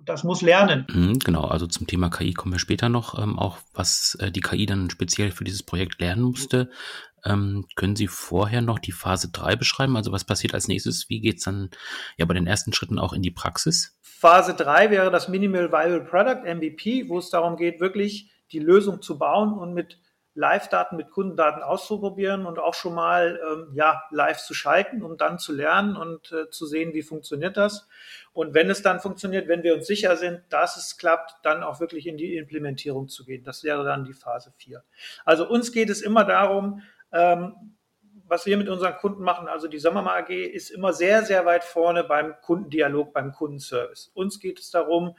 Das 0.04 0.24
muss 0.24 0.42
lernen. 0.42 0.86
Mhm, 0.92 1.18
genau, 1.18 1.44
also 1.44 1.66
zum 1.66 1.86
Thema 1.86 2.10
KI 2.10 2.32
kommen 2.32 2.52
wir 2.52 2.58
später 2.58 2.88
noch, 2.88 3.18
ähm, 3.18 3.38
auch 3.38 3.58
was 3.74 4.16
äh, 4.20 4.30
die 4.30 4.40
KI 4.40 4.66
dann 4.66 4.90
speziell 4.90 5.30
für 5.32 5.44
dieses 5.44 5.62
Projekt 5.62 6.00
lernen 6.00 6.22
musste. 6.22 6.70
Ähm, 7.24 7.66
können 7.74 7.96
Sie 7.96 8.06
vorher 8.06 8.62
noch 8.62 8.78
die 8.78 8.92
Phase 8.92 9.30
3 9.30 9.56
beschreiben? 9.56 9.96
Also 9.96 10.12
was 10.12 10.24
passiert 10.24 10.54
als 10.54 10.68
nächstes? 10.68 11.08
Wie 11.08 11.20
geht 11.20 11.38
es 11.38 11.44
dann 11.44 11.70
ja 12.16 12.24
bei 12.24 12.34
den 12.34 12.46
ersten 12.46 12.72
Schritten 12.72 12.98
auch 12.98 13.12
in 13.12 13.22
die 13.22 13.32
Praxis? 13.32 13.98
Phase 14.00 14.54
3 14.54 14.90
wäre 14.90 15.10
das 15.10 15.28
Minimal 15.28 15.72
Viable 15.72 16.04
Product, 16.04 16.44
MVP, 16.44 17.08
wo 17.08 17.18
es 17.18 17.30
darum 17.30 17.56
geht, 17.56 17.80
wirklich 17.80 18.30
die 18.52 18.60
Lösung 18.60 19.02
zu 19.02 19.18
bauen 19.18 19.54
und 19.54 19.74
mit 19.74 19.98
Live-Daten, 20.36 20.96
mit 20.96 21.10
Kundendaten 21.10 21.62
auszuprobieren 21.62 22.44
und 22.44 22.58
auch 22.58 22.74
schon 22.74 22.94
mal 22.94 23.40
ähm, 23.50 23.70
ja, 23.74 24.02
live 24.10 24.38
zu 24.38 24.52
schalten, 24.52 25.02
um 25.02 25.16
dann 25.16 25.38
zu 25.38 25.52
lernen 25.52 25.96
und 25.96 26.30
äh, 26.30 26.50
zu 26.50 26.66
sehen, 26.66 26.92
wie 26.92 27.02
funktioniert 27.02 27.56
das. 27.56 27.88
Und 28.34 28.52
wenn 28.52 28.68
es 28.68 28.82
dann 28.82 29.00
funktioniert, 29.00 29.48
wenn 29.48 29.62
wir 29.62 29.74
uns 29.74 29.86
sicher 29.86 30.16
sind, 30.16 30.42
dass 30.50 30.76
es 30.76 30.98
klappt, 30.98 31.36
dann 31.42 31.62
auch 31.62 31.80
wirklich 31.80 32.06
in 32.06 32.18
die 32.18 32.36
Implementierung 32.36 33.08
zu 33.08 33.24
gehen. 33.24 33.44
Das 33.44 33.64
wäre 33.64 33.82
dann 33.82 34.04
die 34.04 34.12
Phase 34.12 34.52
4. 34.58 34.84
Also 35.24 35.48
uns 35.48 35.72
geht 35.72 35.88
es 35.88 36.02
immer 36.02 36.24
darum, 36.24 36.82
ähm, 37.12 37.74
was 38.28 38.44
wir 38.44 38.58
mit 38.58 38.68
unseren 38.68 38.96
Kunden 38.96 39.22
machen, 39.22 39.48
also 39.48 39.68
die 39.68 39.78
Sommerma 39.78 40.16
AG, 40.16 40.30
ist 40.30 40.70
immer 40.70 40.92
sehr, 40.92 41.24
sehr 41.24 41.46
weit 41.46 41.64
vorne 41.64 42.04
beim 42.04 42.34
Kundendialog, 42.42 43.14
beim 43.14 43.32
Kundenservice. 43.32 44.10
Uns 44.12 44.38
geht 44.38 44.58
es 44.58 44.70
darum, 44.70 45.16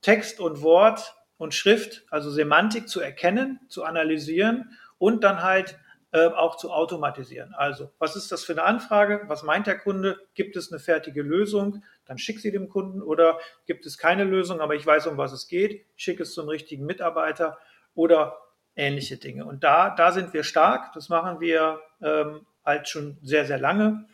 Text 0.00 0.38
und 0.38 0.62
Wort 0.62 1.16
und 1.36 1.54
Schrift, 1.54 2.04
also 2.10 2.30
Semantik 2.30 2.88
zu 2.88 3.00
erkennen, 3.00 3.60
zu 3.68 3.84
analysieren 3.84 4.70
und 4.98 5.24
dann 5.24 5.42
halt 5.42 5.78
äh, 6.12 6.28
auch 6.28 6.56
zu 6.56 6.70
automatisieren. 6.70 7.54
Also, 7.54 7.90
was 7.98 8.14
ist 8.14 8.30
das 8.30 8.44
für 8.44 8.52
eine 8.52 8.62
Anfrage? 8.62 9.22
Was 9.26 9.42
meint 9.42 9.66
der 9.66 9.78
Kunde? 9.78 10.20
Gibt 10.34 10.54
es 10.56 10.70
eine 10.70 10.78
fertige 10.78 11.22
Lösung? 11.22 11.82
Dann 12.06 12.18
schick 12.18 12.38
sie 12.38 12.52
dem 12.52 12.68
Kunden 12.68 13.02
oder 13.02 13.38
gibt 13.66 13.84
es 13.84 13.98
keine 13.98 14.22
Lösung, 14.22 14.60
aber 14.60 14.76
ich 14.76 14.86
weiß, 14.86 15.08
um 15.08 15.18
was 15.18 15.32
es 15.32 15.48
geht. 15.48 15.84
Schick 15.96 16.20
es 16.20 16.32
zum 16.32 16.48
richtigen 16.48 16.86
Mitarbeiter 16.86 17.58
oder 17.96 18.38
ähnliche 18.76 19.16
Dinge. 19.16 19.44
Und 19.44 19.64
da, 19.64 19.90
da 19.90 20.12
sind 20.12 20.32
wir 20.34 20.44
stark. 20.44 20.92
Das 20.92 21.08
machen 21.08 21.40
wir 21.40 21.80
ähm, 22.00 22.46
halt 22.64 22.88
schon 22.88 23.18
sehr, 23.22 23.44
sehr 23.44 23.58
lange. 23.58 24.06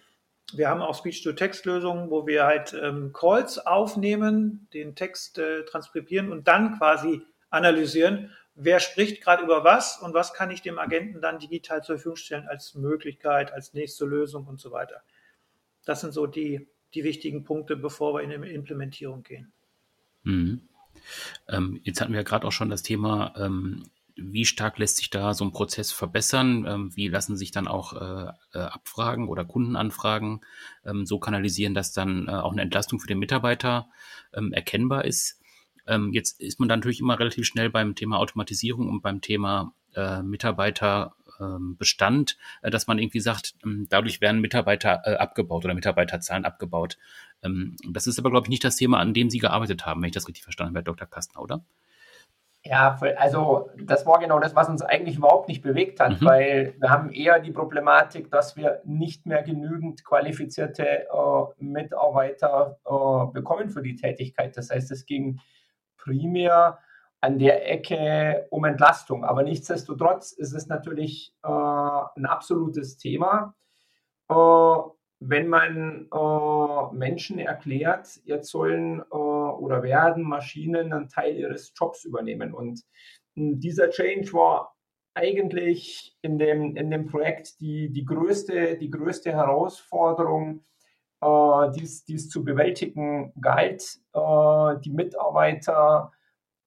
Wir 0.54 0.68
haben 0.68 0.80
auch 0.80 0.94
Speech-to-Text-Lösungen, 0.94 2.10
wo 2.10 2.26
wir 2.26 2.44
halt 2.44 2.72
ähm, 2.72 3.12
Calls 3.12 3.58
aufnehmen, 3.58 4.68
den 4.72 4.94
Text 4.94 5.38
äh, 5.38 5.64
transkribieren 5.64 6.32
und 6.32 6.48
dann 6.48 6.78
quasi 6.78 7.22
analysieren, 7.50 8.30
wer 8.54 8.80
spricht 8.80 9.22
gerade 9.22 9.42
über 9.42 9.64
was 9.64 9.98
und 9.98 10.14
was 10.14 10.34
kann 10.34 10.50
ich 10.50 10.62
dem 10.62 10.78
Agenten 10.78 11.20
dann 11.20 11.38
digital 11.38 11.82
zur 11.82 11.96
Verfügung 11.96 12.16
stellen 12.16 12.48
als 12.48 12.74
Möglichkeit, 12.74 13.52
als 13.52 13.74
nächste 13.74 14.04
Lösung 14.04 14.46
und 14.46 14.60
so 14.60 14.70
weiter. 14.70 15.02
Das 15.84 16.00
sind 16.00 16.12
so 16.12 16.26
die, 16.26 16.68
die 16.94 17.04
wichtigen 17.04 17.44
Punkte, 17.44 17.76
bevor 17.76 18.14
wir 18.14 18.22
in 18.22 18.42
die 18.42 18.54
Implementierung 18.54 19.22
gehen. 19.22 19.52
Mhm. 20.22 20.68
Ähm, 21.48 21.80
jetzt 21.82 22.00
hatten 22.00 22.12
wir 22.12 22.20
ja 22.20 22.24
gerade 22.24 22.46
auch 22.46 22.52
schon 22.52 22.70
das 22.70 22.82
Thema 22.82 23.34
ähm, 23.36 23.84
wie 24.20 24.44
stark 24.44 24.78
lässt 24.78 24.98
sich 24.98 25.10
da 25.10 25.34
so 25.34 25.44
ein 25.44 25.52
Prozess 25.52 25.92
verbessern? 25.92 26.66
Ähm, 26.66 26.90
wie 26.94 27.08
lassen 27.08 27.36
sich 27.36 27.50
dann 27.50 27.68
auch 27.68 27.92
äh, 27.92 28.30
äh, 28.54 28.58
Abfragen 28.58 29.28
oder 29.28 29.44
Kundenanfragen 29.44 30.40
ähm, 30.84 31.06
so 31.06 31.18
kanalisieren, 31.18 31.74
dass 31.74 31.92
dann 31.92 32.28
äh, 32.28 32.32
auch 32.32 32.52
eine 32.52 32.62
Entlastung 32.62 33.00
für 33.00 33.08
den 33.08 33.18
Mitarbeiter 33.18 33.88
ähm, 34.32 34.52
erkennbar 34.52 35.04
ist? 35.04 35.40
Ähm, 35.86 36.12
jetzt 36.12 36.40
ist 36.40 36.60
man 36.60 36.68
dann 36.68 36.80
natürlich 36.80 37.00
immer 37.00 37.18
relativ 37.18 37.46
schnell 37.46 37.70
beim 37.70 37.94
Thema 37.94 38.18
Automatisierung 38.18 38.88
und 38.88 39.02
beim 39.02 39.20
Thema 39.20 39.74
äh, 39.94 40.22
Mitarbeiterbestand, 40.22 42.36
äh, 42.62 42.70
dass 42.70 42.86
man 42.86 42.98
irgendwie 42.98 43.20
sagt, 43.20 43.54
ähm, 43.64 43.86
dadurch 43.88 44.20
werden 44.20 44.40
Mitarbeiter 44.40 45.02
äh, 45.04 45.16
abgebaut 45.16 45.64
oder 45.64 45.74
Mitarbeiterzahlen 45.74 46.44
abgebaut. 46.44 46.98
Ähm, 47.42 47.76
das 47.88 48.06
ist 48.06 48.18
aber, 48.18 48.30
glaube 48.30 48.46
ich, 48.46 48.50
nicht 48.50 48.64
das 48.64 48.76
Thema, 48.76 48.98
an 48.98 49.14
dem 49.14 49.30
Sie 49.30 49.38
gearbeitet 49.38 49.86
haben, 49.86 50.02
wenn 50.02 50.08
ich 50.08 50.14
das 50.14 50.28
richtig 50.28 50.44
verstanden 50.44 50.70
habe, 50.70 50.80
Herr 50.80 50.94
Dr. 50.94 51.08
Kastner, 51.08 51.42
oder? 51.42 51.64
Ja, 52.62 52.98
also 53.16 53.70
das 53.82 54.04
war 54.04 54.18
genau 54.18 54.38
das, 54.38 54.54
was 54.54 54.68
uns 54.68 54.82
eigentlich 54.82 55.16
überhaupt 55.16 55.48
nicht 55.48 55.62
bewegt 55.62 55.98
hat, 55.98 56.20
mhm. 56.20 56.24
weil 56.26 56.74
wir 56.78 56.90
haben 56.90 57.10
eher 57.10 57.40
die 57.40 57.52
Problematik, 57.52 58.30
dass 58.30 58.54
wir 58.54 58.82
nicht 58.84 59.24
mehr 59.24 59.42
genügend 59.42 60.04
qualifizierte 60.04 61.08
äh, 61.08 61.44
Mitarbeiter 61.58 62.78
äh, 62.84 63.32
bekommen 63.32 63.70
für 63.70 63.80
die 63.80 63.96
Tätigkeit. 63.96 64.56
Das 64.58 64.68
heißt, 64.70 64.90
es 64.90 65.06
ging 65.06 65.40
primär 65.96 66.78
an 67.22 67.38
der 67.38 67.70
Ecke 67.70 68.46
um 68.50 68.64
Entlastung. 68.64 69.24
Aber 69.24 69.42
nichtsdestotrotz 69.42 70.32
ist 70.32 70.52
es 70.52 70.66
natürlich 70.66 71.34
äh, 71.42 71.48
ein 71.48 72.26
absolutes 72.26 72.98
Thema. 72.98 73.54
Äh, 74.28 74.34
wenn 75.22 75.48
man 75.48 76.08
äh, 76.12 76.94
Menschen 76.94 77.38
erklärt, 77.38 78.20
jetzt 78.24 78.50
sollen 78.50 79.00
äh, 79.00 79.04
oder 79.60 79.82
werden 79.82 80.24
Maschinen 80.24 80.92
einen 80.92 81.08
Teil 81.08 81.36
ihres 81.36 81.72
Jobs 81.76 82.04
übernehmen. 82.04 82.54
Und 82.54 82.82
dieser 83.36 83.90
Change 83.90 84.32
war 84.32 84.74
eigentlich 85.14 86.16
in 86.22 86.38
dem, 86.38 86.76
in 86.76 86.90
dem 86.90 87.06
Projekt 87.06 87.60
die, 87.60 87.90
die, 87.90 88.04
größte, 88.04 88.76
die 88.78 88.90
größte 88.90 89.32
Herausforderung, 89.32 90.64
äh, 91.20 91.70
die 91.72 92.14
es 92.14 92.28
zu 92.28 92.44
bewältigen 92.44 93.32
galt, 93.40 93.98
äh, 94.14 94.80
die 94.80 94.92
Mitarbeiter 94.92 96.12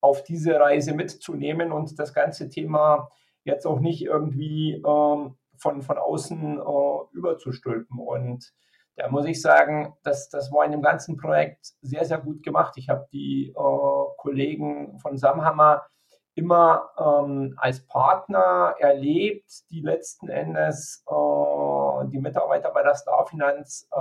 auf 0.02 0.24
diese 0.24 0.60
Reise 0.60 0.94
mitzunehmen 0.94 1.72
und 1.72 1.98
das 1.98 2.14
ganze 2.14 2.50
Thema 2.50 3.10
jetzt 3.46 3.66
auch 3.66 3.80
nicht 3.80 4.04
irgendwie 4.04 4.74
äh, 4.74 5.30
von, 5.58 5.82
von 5.82 5.98
außen 5.98 6.60
äh, 6.60 7.16
überzustülpen. 7.18 8.00
Und 8.00 8.54
da 8.96 9.10
muss 9.10 9.26
ich 9.26 9.42
sagen, 9.42 9.94
das, 10.04 10.30
das 10.30 10.52
war 10.52 10.66
in 10.66 10.72
dem 10.72 10.82
ganzen 10.82 11.18
Projekt 11.18 11.74
sehr, 11.82 12.06
sehr 12.06 12.20
gut 12.20 12.44
gemacht. 12.44 12.74
Ich 12.78 12.90
habe 12.90 13.08
die 13.12 13.50
äh, 13.50 14.16
Kollegen 14.18 15.00
von 15.00 15.18
Samhammer 15.18 15.86
immer 16.36 16.90
ähm, 16.98 17.56
als 17.58 17.86
Partner 17.86 18.76
erlebt, 18.80 19.70
die 19.70 19.82
letzten 19.82 20.30
Endes 20.30 21.04
äh, 21.08 22.08
die 22.08 22.20
Mitarbeiter 22.20 22.72
bei 22.72 22.84
der 22.84 22.96
Starfinanz 22.96 23.88
äh, 23.92 24.00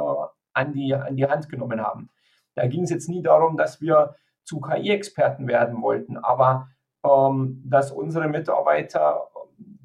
an, 0.54 0.72
die, 0.72 0.94
an 0.94 1.16
die 1.16 1.26
Hand 1.26 1.48
genommen 1.48 1.82
haben. 1.82 2.10
Da 2.54 2.66
ging 2.66 2.84
es 2.84 2.90
jetzt 2.90 3.08
nie 3.08 3.22
darum, 3.22 3.56
dass 3.56 3.80
wir 3.80 4.14
zu 4.44 4.60
KI-Experten 4.60 5.46
werden 5.46 5.80
wollten, 5.82 6.16
aber 6.18 6.68
ähm, 7.04 7.62
dass 7.64 7.92
unsere 7.92 8.28
Mitarbeiter 8.28 9.28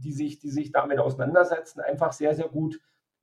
die 0.07 0.11
sich, 0.11 0.39
die 0.39 0.49
sich 0.49 0.71
damit 0.71 0.99
auseinandersetzen, 0.99 1.81
einfach 1.81 2.13
sehr, 2.13 2.35
sehr 2.35 2.47
gut 2.47 2.79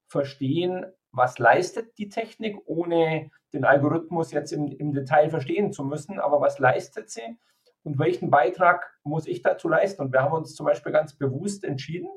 verstehen, 0.07 0.87
was 1.15 1.39
leistet 1.39 1.97
die 1.99 2.09
Technik, 2.09 2.57
ohne 2.67 3.31
den 3.53 3.65
Algorithmus 3.65 4.33
jetzt 4.33 4.53
im, 4.53 4.73
im 4.73 4.93
Detail 4.93 5.31
verstehen 5.31 5.73
zu 5.73 5.85
müssen, 5.85 6.19
aber 6.19 6.41
was 6.41 6.59
leistet 6.59 7.11
sie 7.11 7.39
und 7.85 7.99
welchen 7.99 8.31
Beitrag 8.31 8.93
muss 9.05 9.27
ich 9.27 9.43
dazu 9.43 9.69
leisten? 9.69 10.03
Und 10.03 10.13
wir 10.13 10.23
haben 10.23 10.33
uns 10.33 10.55
zum 10.55 10.67
Beispiel 10.67 10.93
ganz 10.93 11.15
bewusst 11.15 11.65
entschieden, 11.65 12.09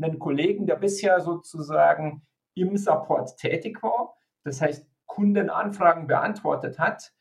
einen 0.00 0.18
Kollegen, 0.18 0.66
der 0.66 0.76
bisher 0.76 1.20
sozusagen 1.20 2.26
im 2.54 2.76
Support 2.76 3.38
tätig 3.38 3.82
war, 3.82 4.16
das 4.44 4.60
heißt 4.60 4.86
Kundenanfragen 5.06 6.06
beantwortet 6.06 6.78
hat, 6.78 7.12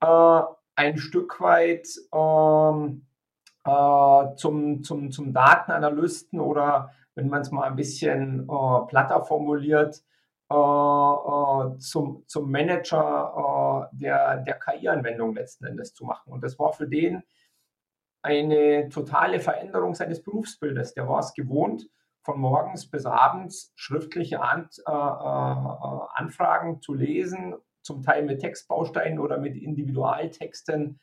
äh, 0.00 0.42
ein 0.76 0.96
Stück 0.98 1.40
weit 1.40 1.88
ähm, 2.14 3.06
äh, 3.64 4.36
zum, 4.36 4.82
zum, 4.82 5.10
zum 5.10 5.32
Datenanalysten 5.32 6.40
oder 6.40 6.92
wenn 7.14 7.28
man 7.28 7.42
es 7.42 7.50
mal 7.50 7.64
ein 7.64 7.76
bisschen 7.76 8.48
äh, 8.48 8.86
platter 8.86 9.22
formuliert, 9.24 10.02
zum, 11.78 12.24
zum 12.26 12.50
Manager 12.50 13.88
äh, 13.92 13.96
der, 13.96 14.38
der 14.38 14.58
KI-Anwendung 14.58 15.34
letzten 15.34 15.66
Endes 15.66 15.94
zu 15.94 16.04
machen. 16.04 16.32
Und 16.32 16.42
das 16.42 16.58
war 16.58 16.72
für 16.72 16.86
den 16.86 17.22
eine 18.22 18.88
totale 18.88 19.40
Veränderung 19.40 19.94
seines 19.94 20.22
Berufsbildes. 20.22 20.94
Der 20.94 21.08
war 21.08 21.20
es 21.20 21.34
gewohnt, 21.34 21.88
von 22.22 22.38
morgens 22.40 22.88
bis 22.88 23.04
abends 23.04 23.72
schriftliche 23.74 24.40
An 24.40 24.68
äh, 24.86 24.90
Anfragen 24.90 26.80
zu 26.80 26.94
lesen, 26.94 27.54
zum 27.82 28.02
Teil 28.02 28.24
mit 28.24 28.40
Textbausteinen 28.40 29.18
oder 29.18 29.38
mit 29.38 29.56
Individualtexten 29.56 31.00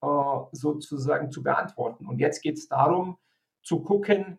äh, 0.00 0.06
sozusagen 0.52 1.30
zu 1.30 1.42
beantworten. 1.42 2.06
Und 2.06 2.18
jetzt 2.18 2.40
geht 2.42 2.56
es 2.56 2.68
darum, 2.68 3.18
zu 3.62 3.82
gucken, 3.82 4.38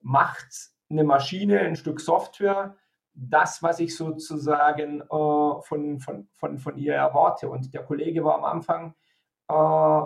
macht 0.00 0.70
eine 0.90 1.04
Maschine 1.04 1.60
ein 1.60 1.76
Stück 1.76 2.00
Software, 2.00 2.76
das, 3.20 3.62
was 3.62 3.80
ich 3.80 3.96
sozusagen 3.96 5.00
äh, 5.02 5.62
von, 5.62 6.00
von, 6.00 6.28
von, 6.34 6.58
von 6.58 6.78
ihr 6.78 6.94
erwarte. 6.94 7.48
Und 7.48 7.74
der 7.74 7.82
Kollege 7.82 8.24
war 8.24 8.36
am 8.36 8.44
Anfang 8.44 8.94
äh, 9.48 10.02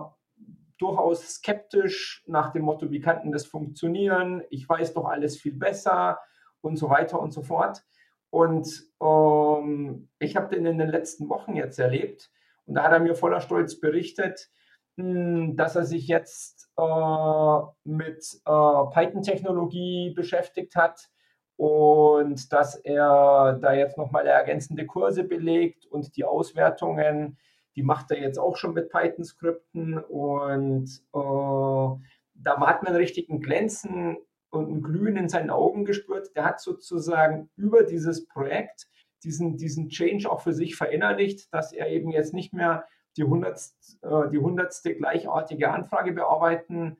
durchaus 0.78 1.34
skeptisch 1.34 2.24
nach 2.26 2.52
dem 2.52 2.62
Motto, 2.62 2.90
wie 2.90 3.00
kann 3.00 3.22
denn 3.22 3.32
das 3.32 3.46
funktionieren? 3.46 4.42
Ich 4.50 4.68
weiß 4.68 4.94
doch 4.94 5.04
alles 5.06 5.36
viel 5.36 5.54
besser 5.54 6.18
und 6.60 6.76
so 6.76 6.90
weiter 6.90 7.20
und 7.20 7.32
so 7.32 7.42
fort. 7.42 7.84
Und 8.30 8.68
ähm, 9.00 10.08
ich 10.18 10.34
habe 10.34 10.54
den 10.54 10.66
in 10.66 10.78
den 10.78 10.88
letzten 10.88 11.28
Wochen 11.28 11.54
jetzt 11.54 11.78
erlebt 11.78 12.32
und 12.66 12.74
da 12.74 12.82
hat 12.82 12.92
er 12.92 12.98
mir 12.98 13.14
voller 13.14 13.40
Stolz 13.40 13.78
berichtet, 13.78 14.50
mh, 14.96 15.04
hm, 15.04 15.56
dass 15.56 15.76
er 15.76 15.84
sich 15.84 16.08
jetzt 16.08 16.68
äh, 16.76 17.58
mit 17.84 18.24
äh, 18.44 18.84
Python-Technologie 18.92 20.14
beschäftigt 20.16 20.74
hat 20.74 21.08
und 21.56 22.52
dass 22.52 22.76
er 22.76 23.58
da 23.60 23.72
jetzt 23.72 23.96
nochmal 23.96 24.26
ergänzende 24.26 24.86
Kurse 24.86 25.24
belegt 25.24 25.86
und 25.86 26.16
die 26.16 26.24
Auswertungen, 26.24 27.38
die 27.76 27.82
macht 27.82 28.10
er 28.10 28.20
jetzt 28.20 28.38
auch 28.38 28.56
schon 28.56 28.74
mit 28.74 28.90
Python-Skripten 28.90 29.98
und 29.98 30.88
äh, 31.12 32.04
da 32.36 32.60
hat 32.60 32.82
man 32.82 32.96
richtig 32.96 33.28
ein 33.28 33.40
Glänzen 33.40 34.16
und 34.50 34.70
ein 34.70 34.82
Glühen 34.82 35.16
in 35.16 35.28
seinen 35.28 35.50
Augen 35.50 35.84
gespürt. 35.84 36.34
Der 36.36 36.44
hat 36.44 36.60
sozusagen 36.60 37.50
über 37.56 37.82
dieses 37.84 38.26
Projekt 38.26 38.86
diesen, 39.24 39.56
diesen 39.56 39.88
Change 39.88 40.30
auch 40.30 40.40
für 40.40 40.52
sich 40.52 40.76
verinnerlicht, 40.76 41.52
dass 41.52 41.72
er 41.72 41.88
eben 41.88 42.10
jetzt 42.10 42.34
nicht 42.34 42.52
mehr 42.52 42.84
die, 43.16 43.24
hundertst, 43.24 43.98
äh, 44.02 44.28
die 44.30 44.38
hundertste 44.38 44.94
gleichartige 44.94 45.70
Anfrage 45.70 46.12
bearbeiten 46.12 46.98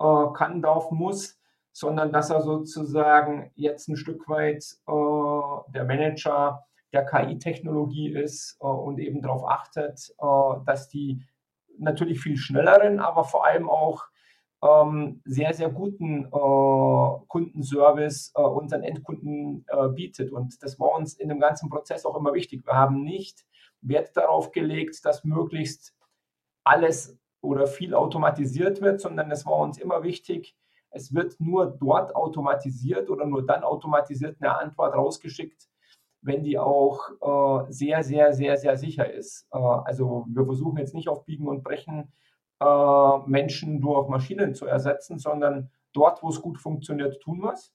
äh, 0.00 0.26
kann, 0.34 0.62
darf, 0.62 0.90
muss, 0.90 1.38
sondern 1.76 2.10
dass 2.10 2.30
er 2.30 2.40
sozusagen 2.40 3.50
jetzt 3.54 3.86
ein 3.88 3.98
Stück 3.98 4.30
weit 4.30 4.64
äh, 4.88 5.72
der 5.74 5.84
Manager 5.84 6.64
der 6.94 7.04
KI-Technologie 7.04 8.14
ist 8.14 8.56
äh, 8.62 8.64
und 8.64 8.98
eben 8.98 9.20
darauf 9.20 9.44
achtet, 9.46 10.10
äh, 10.18 10.64
dass 10.64 10.88
die 10.88 11.22
natürlich 11.76 12.18
viel 12.18 12.38
schnelleren, 12.38 12.98
aber 12.98 13.24
vor 13.24 13.44
allem 13.44 13.68
auch 13.68 14.04
ähm, 14.62 15.20
sehr, 15.26 15.52
sehr 15.52 15.68
guten 15.68 16.24
äh, 16.24 17.26
Kundenservice 17.28 18.32
äh, 18.34 18.40
unseren 18.40 18.82
Endkunden 18.82 19.66
äh, 19.68 19.88
bietet. 19.88 20.32
Und 20.32 20.62
das 20.62 20.80
war 20.80 20.94
uns 20.96 21.12
in 21.12 21.28
dem 21.28 21.40
ganzen 21.40 21.68
Prozess 21.68 22.06
auch 22.06 22.16
immer 22.16 22.32
wichtig. 22.32 22.64
Wir 22.64 22.72
haben 22.72 23.02
nicht 23.02 23.44
Wert 23.82 24.16
darauf 24.16 24.50
gelegt, 24.50 25.04
dass 25.04 25.24
möglichst 25.24 25.94
alles 26.64 27.18
oder 27.42 27.66
viel 27.66 27.92
automatisiert 27.92 28.80
wird, 28.80 29.02
sondern 29.02 29.30
es 29.30 29.44
war 29.44 29.58
uns 29.58 29.76
immer 29.76 30.02
wichtig, 30.02 30.56
es 30.96 31.14
wird 31.14 31.38
nur 31.38 31.66
dort 31.66 32.16
automatisiert 32.16 33.10
oder 33.10 33.26
nur 33.26 33.44
dann 33.44 33.62
automatisiert 33.62 34.38
eine 34.40 34.58
Antwort 34.58 34.94
rausgeschickt, 34.94 35.68
wenn 36.22 36.42
die 36.42 36.58
auch 36.58 37.10
äh, 37.20 37.70
sehr, 37.70 38.02
sehr, 38.02 38.32
sehr, 38.32 38.56
sehr 38.56 38.76
sicher 38.76 39.12
ist. 39.12 39.46
Äh, 39.52 39.58
also 39.58 40.24
wir 40.28 40.44
versuchen 40.44 40.78
jetzt 40.78 40.94
nicht 40.94 41.08
auf 41.08 41.24
Biegen 41.24 41.46
und 41.46 41.62
Brechen 41.62 42.12
äh, 42.60 43.18
Menschen 43.26 43.80
durch 43.80 44.08
Maschinen 44.08 44.54
zu 44.54 44.66
ersetzen, 44.66 45.18
sondern 45.18 45.70
dort, 45.92 46.22
wo 46.22 46.30
es 46.30 46.40
gut 46.40 46.58
funktioniert, 46.58 47.20
tun 47.20 47.42
wir 47.42 47.52
es. 47.52 47.72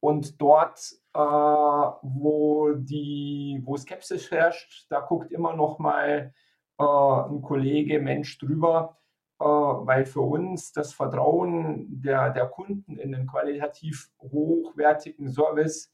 Und 0.00 0.40
dort, 0.40 0.78
äh, 1.12 1.18
wo, 1.18 2.72
die, 2.74 3.60
wo 3.64 3.76
Skepsis 3.76 4.30
herrscht, 4.30 4.86
da 4.88 5.00
guckt 5.00 5.32
immer 5.32 5.54
noch 5.54 5.78
mal 5.78 6.32
äh, 6.78 6.82
ein 6.84 7.42
Kollege, 7.42 8.00
Mensch 8.00 8.38
drüber, 8.38 8.96
weil 9.44 10.04
für 10.04 10.20
uns 10.20 10.72
das 10.72 10.92
Vertrauen 10.92 11.86
der, 12.02 12.30
der 12.30 12.46
Kunden 12.46 12.98
in 12.98 13.12
den 13.12 13.26
qualitativ 13.26 14.10
hochwertigen 14.20 15.30
Service 15.30 15.92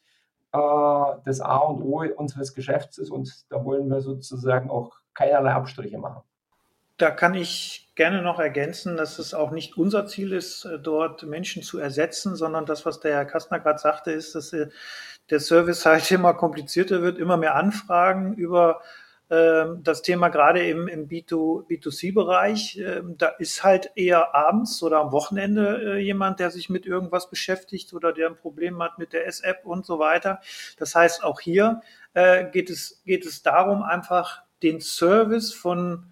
äh, 0.52 0.58
das 1.24 1.40
A 1.40 1.58
und 1.58 1.82
O 1.82 2.04
unseres 2.16 2.54
Geschäfts 2.54 2.98
ist 2.98 3.10
und 3.10 3.44
da 3.50 3.64
wollen 3.64 3.88
wir 3.88 4.00
sozusagen 4.00 4.70
auch 4.70 4.96
keinerlei 5.12 5.52
Abstriche 5.52 5.98
machen. 5.98 6.22
Da 6.96 7.10
kann 7.10 7.34
ich 7.34 7.90
gerne 7.96 8.22
noch 8.22 8.38
ergänzen, 8.38 8.96
dass 8.96 9.18
es 9.18 9.34
auch 9.34 9.50
nicht 9.50 9.76
unser 9.76 10.06
Ziel 10.06 10.32
ist, 10.32 10.64
äh, 10.64 10.78
dort 10.78 11.24
Menschen 11.24 11.62
zu 11.62 11.78
ersetzen, 11.78 12.36
sondern 12.36 12.66
das, 12.66 12.86
was 12.86 13.00
der 13.00 13.14
Herr 13.14 13.24
Kastner 13.24 13.60
gerade 13.60 13.78
sagte, 13.78 14.12
ist, 14.12 14.34
dass 14.34 14.54
der 15.30 15.40
Service 15.40 15.84
halt 15.86 16.10
immer 16.10 16.34
komplizierter 16.34 17.02
wird, 17.02 17.18
immer 17.18 17.36
mehr 17.36 17.56
Anfragen 17.56 18.34
über 18.34 18.80
das 19.28 20.02
Thema 20.02 20.28
gerade 20.28 20.66
im, 20.66 20.86
im 20.86 21.08
B2, 21.08 21.66
B2C-Bereich, 21.66 22.78
ähm, 22.78 23.16
da 23.16 23.28
ist 23.28 23.64
halt 23.64 23.90
eher 23.94 24.34
abends 24.34 24.82
oder 24.82 25.00
am 25.00 25.12
Wochenende 25.12 25.96
äh, 25.96 25.98
jemand, 25.98 26.40
der 26.40 26.50
sich 26.50 26.68
mit 26.68 26.84
irgendwas 26.84 27.30
beschäftigt 27.30 27.94
oder 27.94 28.12
der 28.12 28.28
ein 28.28 28.36
Problem 28.36 28.82
hat 28.82 28.98
mit 28.98 29.12
der 29.12 29.26
S-App 29.26 29.64
und 29.64 29.86
so 29.86 29.98
weiter. 29.98 30.40
Das 30.78 30.94
heißt, 30.94 31.24
auch 31.24 31.40
hier 31.40 31.80
äh, 32.12 32.44
geht, 32.50 32.68
es, 32.68 33.02
geht 33.06 33.24
es 33.24 33.42
darum, 33.42 33.82
einfach 33.82 34.42
den 34.62 34.80
Service 34.80 35.54
von 35.54 36.04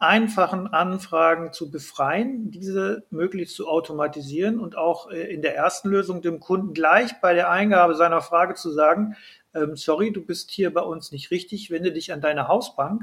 einfachen 0.00 0.66
Anfragen 0.66 1.52
zu 1.52 1.70
befreien, 1.70 2.50
diese 2.50 3.04
möglichst 3.10 3.54
zu 3.54 3.68
automatisieren 3.68 4.58
und 4.58 4.76
auch 4.76 5.10
äh, 5.10 5.32
in 5.32 5.42
der 5.42 5.54
ersten 5.54 5.90
Lösung 5.90 6.22
dem 6.22 6.40
Kunden 6.40 6.72
gleich 6.72 7.20
bei 7.20 7.34
der 7.34 7.50
Eingabe 7.50 7.94
seiner 7.94 8.22
Frage 8.22 8.54
zu 8.54 8.70
sagen, 8.70 9.16
ähm, 9.54 9.76
sorry, 9.76 10.12
du 10.12 10.24
bist 10.24 10.50
hier 10.50 10.72
bei 10.72 10.82
uns 10.82 11.12
nicht 11.12 11.30
richtig, 11.30 11.70
wende 11.70 11.92
dich 11.92 12.12
an 12.12 12.20
deine 12.20 12.48
Hausbank, 12.48 13.02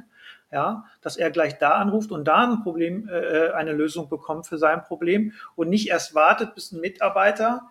ja, 0.52 0.86
dass 1.02 1.18
er 1.18 1.32
gleich 1.32 1.58
da 1.58 1.72
anruft 1.72 2.12
und 2.12 2.26
da 2.26 2.48
ein 2.48 2.64
Problem, 2.64 3.10
äh, 3.10 3.20
äh, 3.20 3.52
eine 3.52 3.74
Lösung 3.74 4.10
bekommt 4.10 4.48
für 4.48 4.58
sein 4.58 4.84
Problem 4.84 5.34
und 5.56 5.70
nicht 5.70 5.90
erst 5.90 6.16
wartet, 6.16 6.56
bis 6.56 6.72
ein 6.72 6.80
Mitarbeiter 6.80 7.70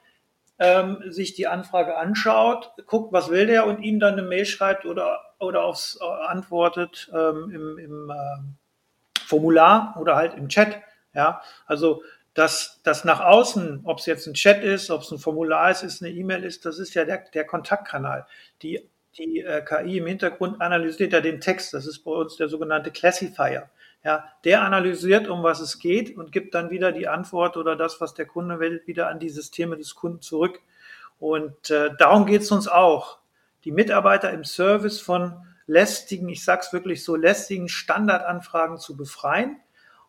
ähm, 0.58 1.02
sich 1.08 1.34
die 1.34 1.46
Anfrage 1.46 1.96
anschaut, 1.96 2.72
guckt, 2.86 3.12
was 3.12 3.30
will 3.30 3.46
der 3.46 3.66
und 3.66 3.82
ihm 3.82 4.00
dann 4.00 4.14
eine 4.14 4.22
Mail 4.22 4.46
schreibt 4.46 4.86
oder, 4.86 5.20
oder 5.38 5.64
aufs, 5.64 5.98
äh, 6.00 6.04
antwortet 6.04 7.10
ähm, 7.14 7.50
im, 7.50 7.78
im 7.78 8.10
äh, 8.10 9.20
Formular 9.26 9.96
oder 9.98 10.16
halt 10.16 10.34
im 10.34 10.48
Chat. 10.48 10.76
Ja, 11.14 11.40
also 11.66 12.02
dass 12.36 12.80
das 12.82 13.04
nach 13.06 13.20
außen, 13.20 13.80
ob 13.84 13.98
es 13.98 14.04
jetzt 14.04 14.26
ein 14.26 14.34
Chat 14.34 14.62
ist, 14.62 14.90
ob 14.90 15.00
es 15.00 15.10
ein 15.10 15.18
Formular 15.18 15.70
ist, 15.70 15.82
ist 15.82 16.02
eine 16.02 16.12
E-Mail 16.12 16.44
ist, 16.44 16.66
das 16.66 16.78
ist 16.78 16.92
ja 16.92 17.06
der, 17.06 17.24
der 17.32 17.46
Kontaktkanal. 17.46 18.26
Die, 18.60 18.86
die 19.16 19.40
äh, 19.40 19.64
KI 19.64 19.96
im 19.96 20.06
Hintergrund 20.06 20.60
analysiert 20.60 21.14
ja 21.14 21.22
den 21.22 21.40
Text. 21.40 21.72
Das 21.72 21.86
ist 21.86 22.00
bei 22.00 22.10
uns 22.10 22.36
der 22.36 22.48
sogenannte 22.48 22.90
Classifier. 22.90 23.70
Ja, 24.04 24.24
der 24.44 24.60
analysiert, 24.60 25.28
um 25.28 25.42
was 25.42 25.60
es 25.60 25.78
geht 25.78 26.14
und 26.14 26.30
gibt 26.30 26.54
dann 26.54 26.68
wieder 26.68 26.92
die 26.92 27.08
Antwort 27.08 27.56
oder 27.56 27.74
das, 27.74 28.02
was 28.02 28.12
der 28.12 28.26
Kunde 28.26 28.60
will, 28.60 28.82
wieder 28.84 29.08
an 29.08 29.18
die 29.18 29.30
Systeme 29.30 29.78
des 29.78 29.94
Kunden 29.94 30.20
zurück. 30.20 30.60
Und 31.18 31.70
äh, 31.70 31.88
darum 31.98 32.26
geht 32.26 32.42
es 32.42 32.52
uns 32.52 32.68
auch. 32.68 33.18
Die 33.64 33.72
Mitarbeiter 33.72 34.30
im 34.30 34.44
Service 34.44 35.00
von 35.00 35.34
lästigen, 35.66 36.28
ich 36.28 36.44
sag's 36.44 36.74
wirklich 36.74 37.02
so, 37.02 37.16
lästigen 37.16 37.70
Standardanfragen 37.70 38.76
zu 38.76 38.94
befreien 38.94 39.56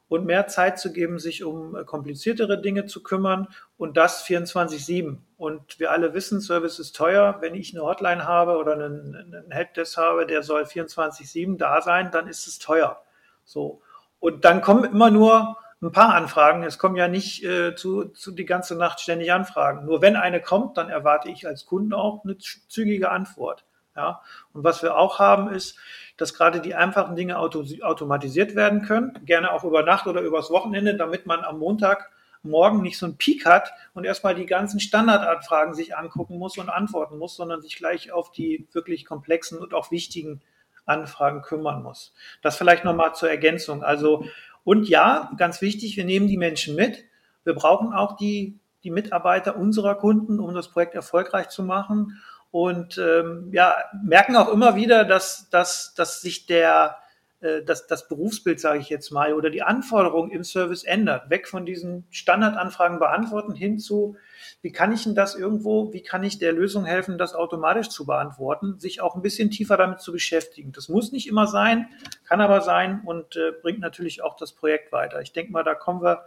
und 0.09 0.25
mehr 0.25 0.47
Zeit 0.47 0.79
zu 0.79 0.93
geben, 0.93 1.19
sich 1.19 1.43
um 1.43 1.75
äh, 1.75 1.83
kompliziertere 1.83 2.61
Dinge 2.61 2.85
zu 2.85 3.03
kümmern 3.03 3.47
und 3.77 3.97
das 3.97 4.25
24-7. 4.25 5.17
Und 5.37 5.79
wir 5.79 5.91
alle 5.91 6.13
wissen, 6.13 6.41
Service 6.41 6.79
ist 6.79 6.95
teuer. 6.95 7.37
Wenn 7.41 7.55
ich 7.55 7.73
eine 7.73 7.83
Hotline 7.83 8.25
habe 8.25 8.57
oder 8.57 8.73
einen, 8.73 9.15
einen 9.15 9.51
Helpdesk 9.51 9.97
habe, 9.97 10.25
der 10.25 10.43
soll 10.43 10.63
24-7 10.63 11.57
da 11.57 11.81
sein, 11.81 12.11
dann 12.11 12.27
ist 12.27 12.47
es 12.47 12.59
teuer. 12.59 13.01
So. 13.43 13.81
Und 14.19 14.45
dann 14.45 14.61
kommen 14.61 14.85
immer 14.85 15.11
nur 15.11 15.57
ein 15.81 15.91
paar 15.91 16.15
Anfragen. 16.15 16.63
Es 16.63 16.79
kommen 16.79 16.95
ja 16.95 17.07
nicht 17.07 17.43
äh, 17.43 17.75
zu, 17.75 18.05
zu 18.05 18.31
die 18.31 18.45
ganze 18.45 18.75
Nacht 18.75 18.99
ständig 18.99 19.31
Anfragen. 19.31 19.85
Nur 19.85 20.01
wenn 20.01 20.15
eine 20.15 20.41
kommt, 20.41 20.77
dann 20.77 20.89
erwarte 20.89 21.29
ich 21.29 21.45
als 21.45 21.65
Kunde 21.65 21.97
auch 21.97 22.23
eine 22.23 22.37
zügige 22.37 23.11
Antwort. 23.11 23.63
Ja. 23.97 24.21
Und 24.53 24.63
was 24.63 24.83
wir 24.83 24.95
auch 24.95 25.19
haben 25.19 25.49
ist, 25.49 25.77
dass 26.17 26.33
gerade 26.33 26.61
die 26.61 26.75
einfachen 26.75 27.15
Dinge 27.15 27.37
auto, 27.37 27.65
automatisiert 27.81 28.55
werden 28.55 28.83
können, 28.83 29.19
gerne 29.25 29.51
auch 29.51 29.63
über 29.63 29.83
Nacht 29.83 30.07
oder 30.07 30.21
übers 30.21 30.49
Wochenende, 30.51 30.95
damit 30.95 31.25
man 31.25 31.43
am 31.43 31.59
Montag 31.59 32.11
morgen 32.43 32.81
nicht 32.81 32.97
so 32.97 33.07
einen 33.07 33.17
Peak 33.17 33.45
hat 33.45 33.71
und 33.93 34.05
erstmal 34.05 34.35
die 34.35 34.45
ganzen 34.45 34.79
Standardanfragen 34.79 35.73
sich 35.73 35.97
angucken 35.97 36.37
muss 36.37 36.57
und 36.57 36.69
antworten 36.69 37.17
muss, 37.17 37.35
sondern 37.35 37.61
sich 37.61 37.75
gleich 37.75 38.11
auf 38.11 38.31
die 38.31 38.67
wirklich 38.71 39.03
komplexen 39.03 39.57
und 39.57 39.73
auch 39.73 39.91
wichtigen 39.91 40.41
Anfragen 40.85 41.41
kümmern 41.41 41.83
muss. 41.83 42.13
Das 42.41 42.55
vielleicht 42.55 42.85
nochmal 42.85 43.15
zur 43.15 43.29
Ergänzung. 43.29 43.83
Also, 43.83 44.25
und 44.63 44.87
ja, 44.87 45.31
ganz 45.37 45.61
wichtig, 45.61 45.97
wir 45.97 46.05
nehmen 46.05 46.27
die 46.27 46.37
Menschen 46.37 46.75
mit. 46.75 47.03
Wir 47.43 47.55
brauchen 47.55 47.93
auch 47.93 48.15
die, 48.15 48.59
die 48.83 48.91
Mitarbeiter 48.91 49.57
unserer 49.57 49.95
Kunden, 49.95 50.39
um 50.39 50.53
das 50.53 50.69
Projekt 50.69 50.95
erfolgreich 50.95 51.49
zu 51.49 51.63
machen 51.63 52.21
und 52.51 52.97
ähm, 52.97 53.49
ja, 53.51 53.75
merken 54.03 54.35
auch 54.35 54.51
immer 54.51 54.75
wieder, 54.75 55.03
dass, 55.03 55.49
dass, 55.49 55.93
dass 55.95 56.21
sich 56.21 56.45
der, 56.45 56.97
äh, 57.41 57.61
dass 57.63 57.87
das 57.87 58.07
Berufsbild, 58.07 58.59
sage 58.59 58.79
ich 58.79 58.89
jetzt 58.89 59.11
mal, 59.11 59.33
oder 59.33 59.49
die 59.49 59.63
Anforderung 59.63 60.31
im 60.31 60.43
Service 60.43 60.83
ändert. 60.83 61.29
Weg 61.29 61.47
von 61.47 61.65
diesen 61.65 62.07
Standardanfragen 62.09 62.99
beantworten 62.99 63.53
hin 63.53 63.79
zu, 63.79 64.15
wie 64.61 64.71
kann 64.71 64.91
ich 64.91 65.03
denn 65.03 65.13
das 65.13 65.35
irgendwo, 65.35 65.93
wie 65.93 66.01
kann 66.01 66.23
ich 66.23 66.39
der 66.39 66.53
Lösung 66.53 66.85
helfen, 66.85 67.17
das 67.17 67.35
automatisch 67.35 67.89
zu 67.89 68.05
beantworten, 68.05 68.79
sich 68.79 69.01
auch 69.01 69.15
ein 69.15 69.21
bisschen 69.21 69.51
tiefer 69.51 69.77
damit 69.77 69.99
zu 69.99 70.11
beschäftigen. 70.11 70.71
Das 70.71 70.89
muss 70.89 71.11
nicht 71.11 71.27
immer 71.27 71.47
sein, 71.47 71.89
kann 72.27 72.41
aber 72.41 72.61
sein 72.61 73.01
und 73.05 73.35
äh, 73.35 73.51
bringt 73.61 73.79
natürlich 73.79 74.23
auch 74.23 74.35
das 74.35 74.53
Projekt 74.53 74.91
weiter. 74.91 75.21
Ich 75.21 75.33
denke 75.33 75.51
mal, 75.51 75.63
da 75.63 75.75
kommen 75.75 76.01
wir 76.01 76.25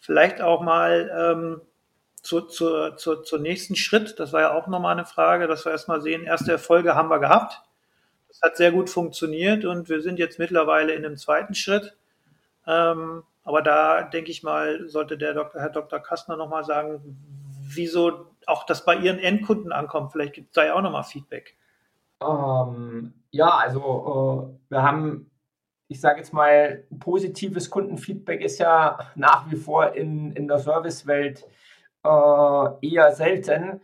vielleicht 0.00 0.42
auch 0.42 0.60
mal 0.60 1.10
ähm, 1.16 1.60
zu, 2.24 2.40
zu, 2.40 2.96
zu, 2.96 3.16
zur 3.16 3.38
nächsten 3.38 3.76
Schritt, 3.76 4.18
das 4.18 4.32
war 4.32 4.40
ja 4.40 4.54
auch 4.54 4.66
nochmal 4.66 4.92
eine 4.92 5.04
Frage, 5.04 5.46
dass 5.46 5.66
wir 5.66 5.72
erstmal 5.72 6.00
sehen, 6.00 6.24
erste 6.24 6.52
Erfolge 6.52 6.94
haben 6.94 7.10
wir 7.10 7.18
gehabt. 7.18 7.62
Das 8.28 8.40
hat 8.40 8.56
sehr 8.56 8.72
gut 8.72 8.88
funktioniert 8.88 9.66
und 9.66 9.90
wir 9.90 10.00
sind 10.00 10.18
jetzt 10.18 10.38
mittlerweile 10.38 10.94
in 10.94 11.04
einem 11.04 11.18
zweiten 11.18 11.54
Schritt. 11.54 11.96
Ähm, 12.66 13.24
aber 13.44 13.60
da 13.60 14.02
denke 14.02 14.30
ich 14.30 14.42
mal, 14.42 14.88
sollte 14.88 15.18
der 15.18 15.34
Dr., 15.34 15.60
Herr 15.60 15.68
Dr. 15.68 16.00
Kastner 16.00 16.36
nochmal 16.36 16.64
sagen, 16.64 17.18
wieso 17.60 18.26
auch 18.46 18.64
das 18.64 18.86
bei 18.86 18.96
Ihren 18.96 19.18
Endkunden 19.18 19.70
ankommt. 19.70 20.12
Vielleicht 20.12 20.32
gibt 20.32 20.48
es 20.48 20.54
da 20.54 20.64
ja 20.64 20.74
auch 20.74 20.82
nochmal 20.82 21.04
Feedback. 21.04 21.56
Ähm, 22.22 23.12
ja, 23.32 23.50
also 23.50 24.56
äh, 24.70 24.72
wir 24.72 24.82
haben, 24.82 25.30
ich 25.88 26.00
sage 26.00 26.20
jetzt 26.20 26.32
mal, 26.32 26.84
positives 27.00 27.68
Kundenfeedback 27.68 28.40
ist 28.40 28.58
ja 28.58 28.98
nach 29.14 29.50
wie 29.50 29.56
vor 29.56 29.92
in, 29.92 30.32
in 30.32 30.48
der 30.48 30.58
Servicewelt 30.58 31.44
äh, 32.04 32.86
eher 32.86 33.12
selten. 33.12 33.80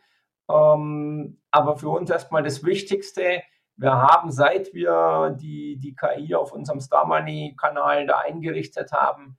Ähm, 0.48 1.38
aber 1.50 1.76
für 1.76 1.88
uns 1.88 2.10
erstmal 2.10 2.42
das 2.42 2.64
Wichtigste, 2.64 3.42
wir 3.76 3.92
haben, 3.92 4.30
seit 4.30 4.74
wir 4.74 5.36
die, 5.40 5.78
die 5.78 5.94
KI 5.94 6.34
auf 6.34 6.52
unserem 6.52 6.80
Star 6.80 7.06
Money-Kanal 7.06 8.06
da 8.06 8.18
eingerichtet 8.18 8.92
haben, 8.92 9.38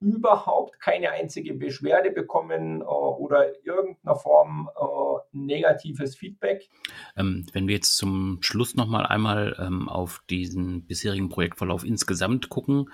überhaupt 0.00 0.80
keine 0.80 1.10
einzige 1.10 1.54
Beschwerde 1.54 2.10
bekommen 2.10 2.80
äh, 2.80 2.84
oder 2.84 3.52
irgendeiner 3.64 4.16
Form 4.16 4.70
äh, 4.74 5.36
negatives 5.36 6.16
Feedback. 6.16 6.68
Ähm, 7.16 7.46
wenn 7.52 7.68
wir 7.68 7.74
jetzt 7.74 7.96
zum 7.96 8.38
Schluss 8.40 8.74
noch 8.76 8.86
mal 8.86 9.04
einmal 9.04 9.56
ähm, 9.58 9.88
auf 9.88 10.22
diesen 10.30 10.86
bisherigen 10.86 11.28
Projektverlauf 11.28 11.84
insgesamt 11.84 12.48
gucken, 12.48 12.90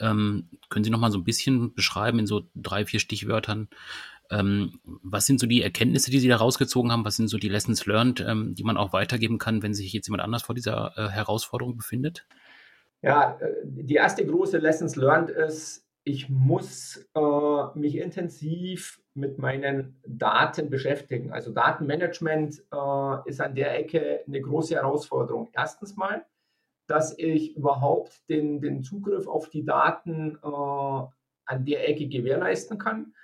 ähm, 0.00 0.48
können 0.70 0.84
Sie 0.84 0.90
noch 0.90 1.00
mal 1.00 1.10
so 1.10 1.18
ein 1.18 1.24
bisschen 1.24 1.74
beschreiben 1.74 2.20
in 2.20 2.26
so 2.26 2.48
drei, 2.54 2.86
vier 2.86 3.00
Stichwörtern, 3.00 3.68
ähm, 4.30 4.80
was 4.84 5.26
sind 5.26 5.40
so 5.40 5.46
die 5.46 5.62
Erkenntnisse, 5.62 6.10
die 6.10 6.18
Sie 6.18 6.28
da 6.28 6.36
rausgezogen 6.36 6.92
haben? 6.92 7.04
Was 7.04 7.16
sind 7.16 7.28
so 7.28 7.38
die 7.38 7.48
Lessons 7.48 7.86
learned, 7.86 8.24
ähm, 8.26 8.54
die 8.54 8.64
man 8.64 8.76
auch 8.76 8.92
weitergeben 8.92 9.38
kann, 9.38 9.62
wenn 9.62 9.74
sich 9.74 9.92
jetzt 9.92 10.08
jemand 10.08 10.22
anders 10.22 10.42
vor 10.42 10.54
dieser 10.54 10.92
äh, 10.96 11.08
Herausforderung 11.08 11.76
befindet? 11.76 12.26
Ja, 13.02 13.38
äh, 13.40 13.52
die 13.64 13.94
erste 13.94 14.26
große 14.26 14.58
Lessons 14.58 14.96
learned 14.96 15.30
ist, 15.30 15.86
ich 16.04 16.28
muss 16.28 17.04
äh, 17.14 17.78
mich 17.78 17.96
intensiv 17.96 19.00
mit 19.14 19.38
meinen 19.38 20.00
Daten 20.06 20.70
beschäftigen. 20.70 21.32
Also 21.32 21.52
Datenmanagement 21.52 22.62
äh, 22.72 23.28
ist 23.28 23.40
an 23.40 23.54
der 23.54 23.76
Ecke 23.78 24.20
eine 24.26 24.40
große 24.40 24.76
Herausforderung. 24.76 25.48
Erstens 25.52 25.96
mal, 25.96 26.24
dass 26.86 27.18
ich 27.18 27.56
überhaupt 27.56 28.28
den, 28.28 28.60
den 28.60 28.84
Zugriff 28.84 29.26
auf 29.26 29.48
die 29.48 29.64
Daten 29.64 30.38
äh, 30.42 30.46
an 30.46 31.64
der 31.64 31.88
Ecke 31.88 32.06
gewährleisten 32.06 32.78
kann. 32.78 33.14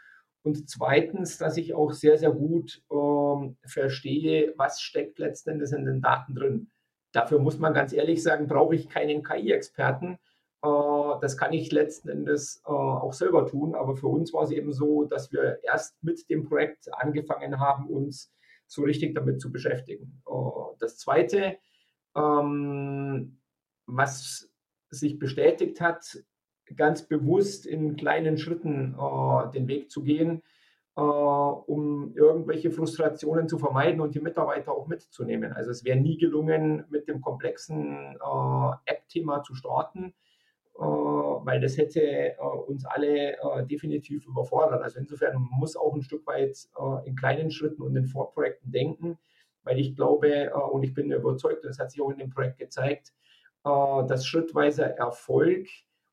Und 0.42 0.68
zweitens, 0.68 1.38
dass 1.38 1.57
ich 1.57 1.74
auch 1.74 1.92
sehr, 1.92 2.18
sehr 2.18 2.33
gut 2.33 2.83
ähm, 2.90 3.57
verstehe, 3.64 4.55
was 4.57 4.81
steckt 4.81 5.18
letztendlich 5.18 5.72
in 5.72 5.85
den 5.85 6.00
Daten 6.00 6.35
drin. 6.35 6.70
Dafür 7.12 7.38
muss 7.38 7.59
man 7.59 7.74
ganz 7.74 7.92
ehrlich 7.92 8.22
sagen, 8.22 8.48
brauche 8.48 8.74
ich 8.74 8.88
keinen 8.88 9.22
KI-Experten, 9.22 10.18
äh, 10.62 11.20
das 11.20 11.37
kann 11.37 11.52
ich 11.52 11.72
letzten 11.72 12.09
Endes 12.09 12.62
äh, 12.64 12.70
auch 12.70 13.12
selber 13.12 13.46
tun. 13.46 13.74
Aber 13.74 13.96
für 13.96 14.07
uns 14.07 14.33
war 14.33 14.44
es 14.44 14.50
eben 14.50 14.72
so, 14.72 15.05
dass 15.05 15.33
wir 15.33 15.59
erst 15.62 16.02
mit 16.02 16.28
dem 16.31 16.44
Projekt 16.44 16.92
angefangen 16.94 17.59
haben, 17.59 17.88
uns 17.88 18.33
so 18.66 18.83
richtig 18.83 19.14
damit 19.14 19.40
zu 19.40 19.50
beschäftigen. 19.52 20.22
Äh, 20.26 20.33
das 20.78 20.98
Zweite, 20.98 21.59
ähm, 22.16 23.40
was 23.87 24.50
sich 24.90 25.18
bestätigt 25.18 25.81
hat, 25.81 26.22
ganz 26.76 27.02
bewusst 27.06 27.66
in 27.66 27.96
kleinen 27.96 28.38
Schritten 28.38 28.96
den 29.54 29.68
Weg 29.68 29.90
zu 29.90 30.02
gehen, 30.02 30.42
um 30.94 32.12
irgendwelche 32.14 32.70
Frustrationen 32.70 33.48
zu 33.48 33.58
vermeiden 33.58 34.00
und 34.00 34.14
die 34.14 34.20
Mitarbeiter 34.20 34.72
auch 34.72 34.87
mitzunehmen. 34.87 35.52
Also 35.52 35.70
es 35.70 35.85
wäre 35.85 35.98
nie 35.98 36.18
gelungen, 36.18 36.85
mit 36.90 37.08
dem 37.08 37.20
komplexen 37.20 38.16
App-Thema 38.87 39.42
zu 39.42 39.54
starten 39.54 40.14
äh, 40.78 40.82
weil 40.85 41.61
das 41.61 41.76
hätte 41.76 42.00
äh, 42.00 42.37
uns 42.66 42.85
alle 42.87 43.35
äh, 43.35 43.66
definitiv 43.66 44.26
überfordert. 44.26 44.82
Also 44.82 44.98
insofern 44.98 45.37
muss 45.37 45.76
auch 45.76 45.94
ein 45.94 46.02
Stück 46.02 46.26
weit 46.26 46.56
in 47.04 47.14
kleinen 47.14 47.50
Schritten 47.50 47.82
und 47.82 47.94
in 47.96 48.06
Vorprojekten 48.06 48.72
denken, 48.72 49.18
weil 49.64 49.78
ich 49.78 49.94
glaube 49.94 50.52
und 50.72 50.82
ich 50.82 50.94
bin 50.94 51.11
überzeugt, 51.11 51.64
das 51.64 51.78
hat 51.78 51.90
sich 51.90 52.00
auch 52.00 52.11
in 52.11 52.18
dem 52.18 52.30
Projekt 52.30 52.58
gezeigt, 52.58 53.12
dass 53.62 54.26
schrittweiser 54.26 54.87
Erfolg 54.87 55.68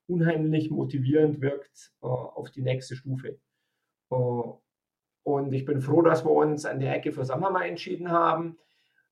unheimlich 0.10 0.70
motivierend 0.72 1.42
wirkt 1.42 1.94
auf 2.02 2.52
die 2.52 2.62
nächste 2.62 2.96
Stufe. 2.96 3.40
Und 4.10 5.54
ich 5.54 5.66
bin 5.66 5.82
froh, 5.82 6.02
dass 6.02 6.26
wir 6.26 6.32
uns 6.32 6.66
an 6.66 6.80
der 6.80 6.96
Ecke 6.96 7.12
für 7.12 7.26
Sammerma 7.26 7.64
entschieden 7.64 8.12
haben 8.12 8.58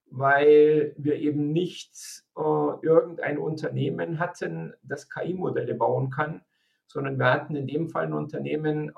weil 0.10 0.94
wir 0.98 1.16
eben 1.16 1.52
nicht 1.52 2.24
äh, 2.36 2.42
irgendein 2.82 3.38
Unternehmen 3.38 4.20
hatten, 4.20 4.74
das 4.84 5.10
KI-Modelle 5.10 5.76
bauen 5.76 6.10
kann, 6.10 6.42
sondern 6.88 7.18
wir 7.20 7.32
hatten 7.32 7.56
in 7.56 7.68
dem 7.68 7.90
Fall 7.90 8.06
ein 8.06 8.14
Unternehmen, 8.14 8.90
äh, 8.90 8.94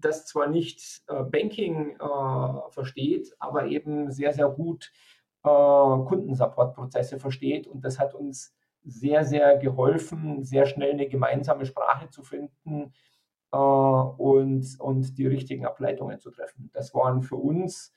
das 0.00 0.26
zwar 0.26 0.48
nicht 0.48 1.02
äh, 1.08 1.22
Banking 1.22 1.96
äh, 1.98 2.70
versteht, 2.70 3.34
aber 3.38 3.66
eben 3.66 4.10
sehr, 4.10 4.32
sehr 4.32 4.48
gut 4.48 4.92
äh, 5.44 5.48
Kundensupportprozesse 5.48 7.18
versteht. 7.18 7.66
Und 7.66 7.84
das 7.84 7.98
hat 7.98 8.14
uns 8.14 8.54
sehr, 8.84 9.24
sehr 9.24 9.58
geholfen, 9.58 10.42
sehr 10.44 10.66
schnell 10.66 10.92
eine 10.92 11.08
gemeinsame 11.08 11.66
Sprache 11.66 12.08
zu 12.10 12.22
finden 12.22 12.92
äh, 13.52 13.56
und, 13.56 14.80
und 14.80 15.18
die 15.18 15.26
richtigen 15.26 15.66
Ableitungen 15.66 16.18
zu 16.18 16.30
treffen. 16.30 16.70
Das 16.72 16.94
waren 16.94 17.22
für 17.22 17.36
uns 17.36 17.94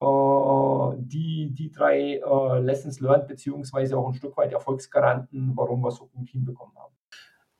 äh, 0.00 0.96
die, 0.98 1.50
die 1.52 1.70
drei 1.70 2.16
äh, 2.16 2.58
Lessons 2.60 3.00
learned, 3.00 3.28
beziehungsweise 3.28 3.96
auch 3.96 4.08
ein 4.08 4.14
Stück 4.14 4.36
weit 4.36 4.52
Erfolgsgaranten, 4.52 5.52
warum 5.54 5.82
wir 5.82 5.90
so 5.90 6.06
gut 6.06 6.28
hinbekommen 6.30 6.76
haben. 6.76 6.94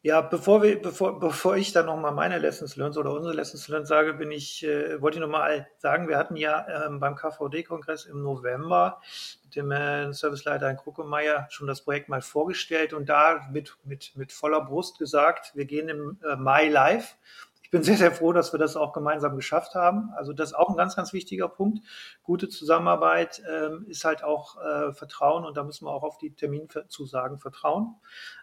Ja, 0.04 0.20
bevor 0.20 0.64
wir, 0.64 0.82
bevor, 0.82 1.20
bevor 1.20 1.56
ich 1.56 1.70
dann 1.70 1.86
nochmal 1.86 2.10
meine 2.10 2.38
Lessons 2.38 2.74
learned 2.74 2.96
oder 2.96 3.12
unsere 3.12 3.34
Lessons 3.34 3.68
learned 3.68 3.86
sage, 3.86 4.14
bin 4.14 4.32
ich, 4.32 4.64
äh, 4.64 5.00
wollte 5.00 5.18
ich 5.18 5.20
nochmal 5.20 5.68
sagen, 5.78 6.08
wir 6.08 6.18
hatten 6.18 6.34
ja 6.34 6.86
ähm, 6.86 6.98
beim 6.98 7.14
KVD-Kongress 7.14 8.06
im 8.06 8.20
November 8.20 9.00
mit 9.44 9.54
dem 9.54 9.70
äh, 9.70 10.12
Serviceleiter 10.12 10.68
in 10.68 10.76
Kruckemeyer 10.76 11.46
schon 11.50 11.68
das 11.68 11.82
Projekt 11.82 12.08
mal 12.08 12.20
vorgestellt 12.20 12.94
und 12.94 13.08
da 13.08 13.46
mit, 13.52 13.76
mit, 13.84 14.16
mit 14.16 14.32
voller 14.32 14.64
Brust 14.64 14.98
gesagt, 14.98 15.52
wir 15.54 15.66
gehen 15.66 15.88
im 15.88 16.18
äh, 16.28 16.34
Mai 16.34 16.68
live 16.68 17.16
bin 17.72 17.82
sehr, 17.82 17.96
sehr 17.96 18.12
froh, 18.12 18.34
dass 18.34 18.52
wir 18.52 18.58
das 18.58 18.76
auch 18.76 18.92
gemeinsam 18.92 19.34
geschafft 19.34 19.74
haben. 19.74 20.10
Also 20.14 20.34
das 20.34 20.50
ist 20.50 20.54
auch 20.54 20.68
ein 20.68 20.76
ganz, 20.76 20.94
ganz 20.94 21.14
wichtiger 21.14 21.48
Punkt. 21.48 21.80
Gute 22.22 22.50
Zusammenarbeit 22.50 23.42
ähm, 23.50 23.86
ist 23.88 24.04
halt 24.04 24.22
auch 24.22 24.60
äh, 24.62 24.92
Vertrauen 24.92 25.46
und 25.46 25.56
da 25.56 25.64
müssen 25.64 25.86
wir 25.86 25.90
auch 25.90 26.02
auf 26.02 26.18
die 26.18 26.34
Terminzusagen 26.34 27.38
vertrauen. 27.38 27.94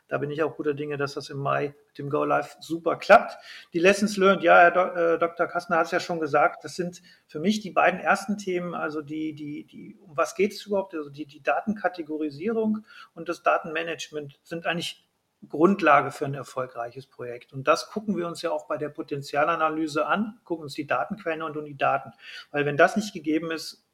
Da 0.07 0.17
bin 0.17 0.31
ich 0.31 0.41
auch 0.41 0.55
guter 0.55 0.73
Dinge, 0.73 0.97
dass 0.97 1.13
das 1.13 1.29
im 1.29 1.37
Mai 1.37 1.75
mit 1.89 1.99
dem 1.99 2.09
Go 2.09 2.25
Live 2.25 2.57
super 2.59 2.95
klappt. 2.95 3.37
Die 3.73 3.79
Lessons 3.79 4.17
learned, 4.17 4.41
ja, 4.41 4.61
Herr 4.61 4.71
Do 4.71 4.81
äh, 4.99 5.19
Dr. 5.19 5.45
Kastner 5.45 5.77
hat 5.77 5.85
es 5.85 5.91
ja 5.91 5.99
schon 5.99 6.19
gesagt, 6.19 6.63
das 6.63 6.75
sind 6.75 7.03
für 7.27 7.39
mich 7.39 7.59
die 7.59 7.69
beiden 7.69 7.99
ersten 7.99 8.39
Themen, 8.39 8.73
also 8.73 9.01
die, 9.03 9.35
die, 9.35 9.65
die, 9.65 9.99
um 10.01 10.17
was 10.17 10.33
geht 10.33 10.53
es 10.53 10.65
überhaupt? 10.65 10.95
Also 10.95 11.11
die, 11.11 11.27
die 11.27 11.43
Datenkategorisierung 11.43 12.83
und 13.13 13.29
das 13.29 13.43
Datenmanagement 13.43 14.39
sind 14.41 14.65
eigentlich 14.65 15.07
Grundlage 15.47 16.11
für 16.11 16.25
ein 16.25 16.33
erfolgreiches 16.33 17.07
Projekt. 17.07 17.53
Und 17.53 17.67
das 17.67 17.89
gucken 17.89 18.17
wir 18.17 18.27
uns 18.27 18.41
ja 18.41 18.51
auch 18.51 18.67
bei 18.67 18.77
der 18.77 18.89
Potenzialanalyse 18.89 20.05
an, 20.05 20.39
gucken 20.43 20.63
uns 20.63 20.73
die 20.73 20.87
Datenquellen 20.87 21.41
und 21.41 21.63
die 21.65 21.77
Daten. 21.77 22.11
Weil 22.51 22.65
wenn 22.65 22.77
das 22.77 22.95
nicht 22.95 23.13
gegeben 23.13 23.51
ist, 23.51 23.85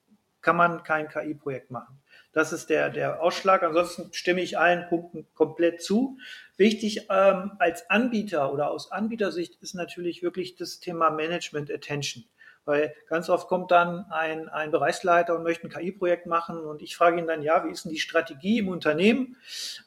kann 0.41 0.55
man 0.55 0.83
kein 0.83 1.09
KI-Projekt 1.09 1.71
machen. 1.71 1.99
Das 2.31 2.53
ist 2.53 2.69
der, 2.69 2.89
der 2.89 3.21
Ausschlag. 3.21 3.63
Ansonsten 3.63 4.13
stimme 4.13 4.41
ich 4.41 4.59
allen 4.59 4.87
Punkten 4.87 5.25
komplett 5.33 5.81
zu. 5.81 6.19
Wichtig 6.55 7.07
ähm, 7.09 7.53
als 7.59 7.89
Anbieter 7.89 8.53
oder 8.53 8.69
aus 8.69 8.91
Anbietersicht 8.91 9.55
ist 9.61 9.73
natürlich 9.73 10.21
wirklich 10.21 10.55
das 10.55 10.79
Thema 10.79 11.09
Management 11.09 11.71
Attention. 11.71 12.25
Weil 12.65 12.95
ganz 13.07 13.29
oft 13.29 13.47
kommt 13.47 13.71
dann 13.71 14.05
ein, 14.09 14.49
ein 14.49 14.71
Bereichsleiter 14.71 15.35
und 15.35 15.43
möchte 15.43 15.67
ein 15.67 15.69
KI-Projekt 15.69 16.25
machen 16.25 16.59
und 16.65 16.81
ich 16.81 16.97
frage 16.97 17.19
ihn 17.19 17.27
dann, 17.27 17.43
ja, 17.43 17.63
wie 17.63 17.69
ist 17.69 17.85
denn 17.85 17.91
die 17.91 17.99
Strategie 17.99 18.59
im 18.59 18.69
Unternehmen? 18.69 19.37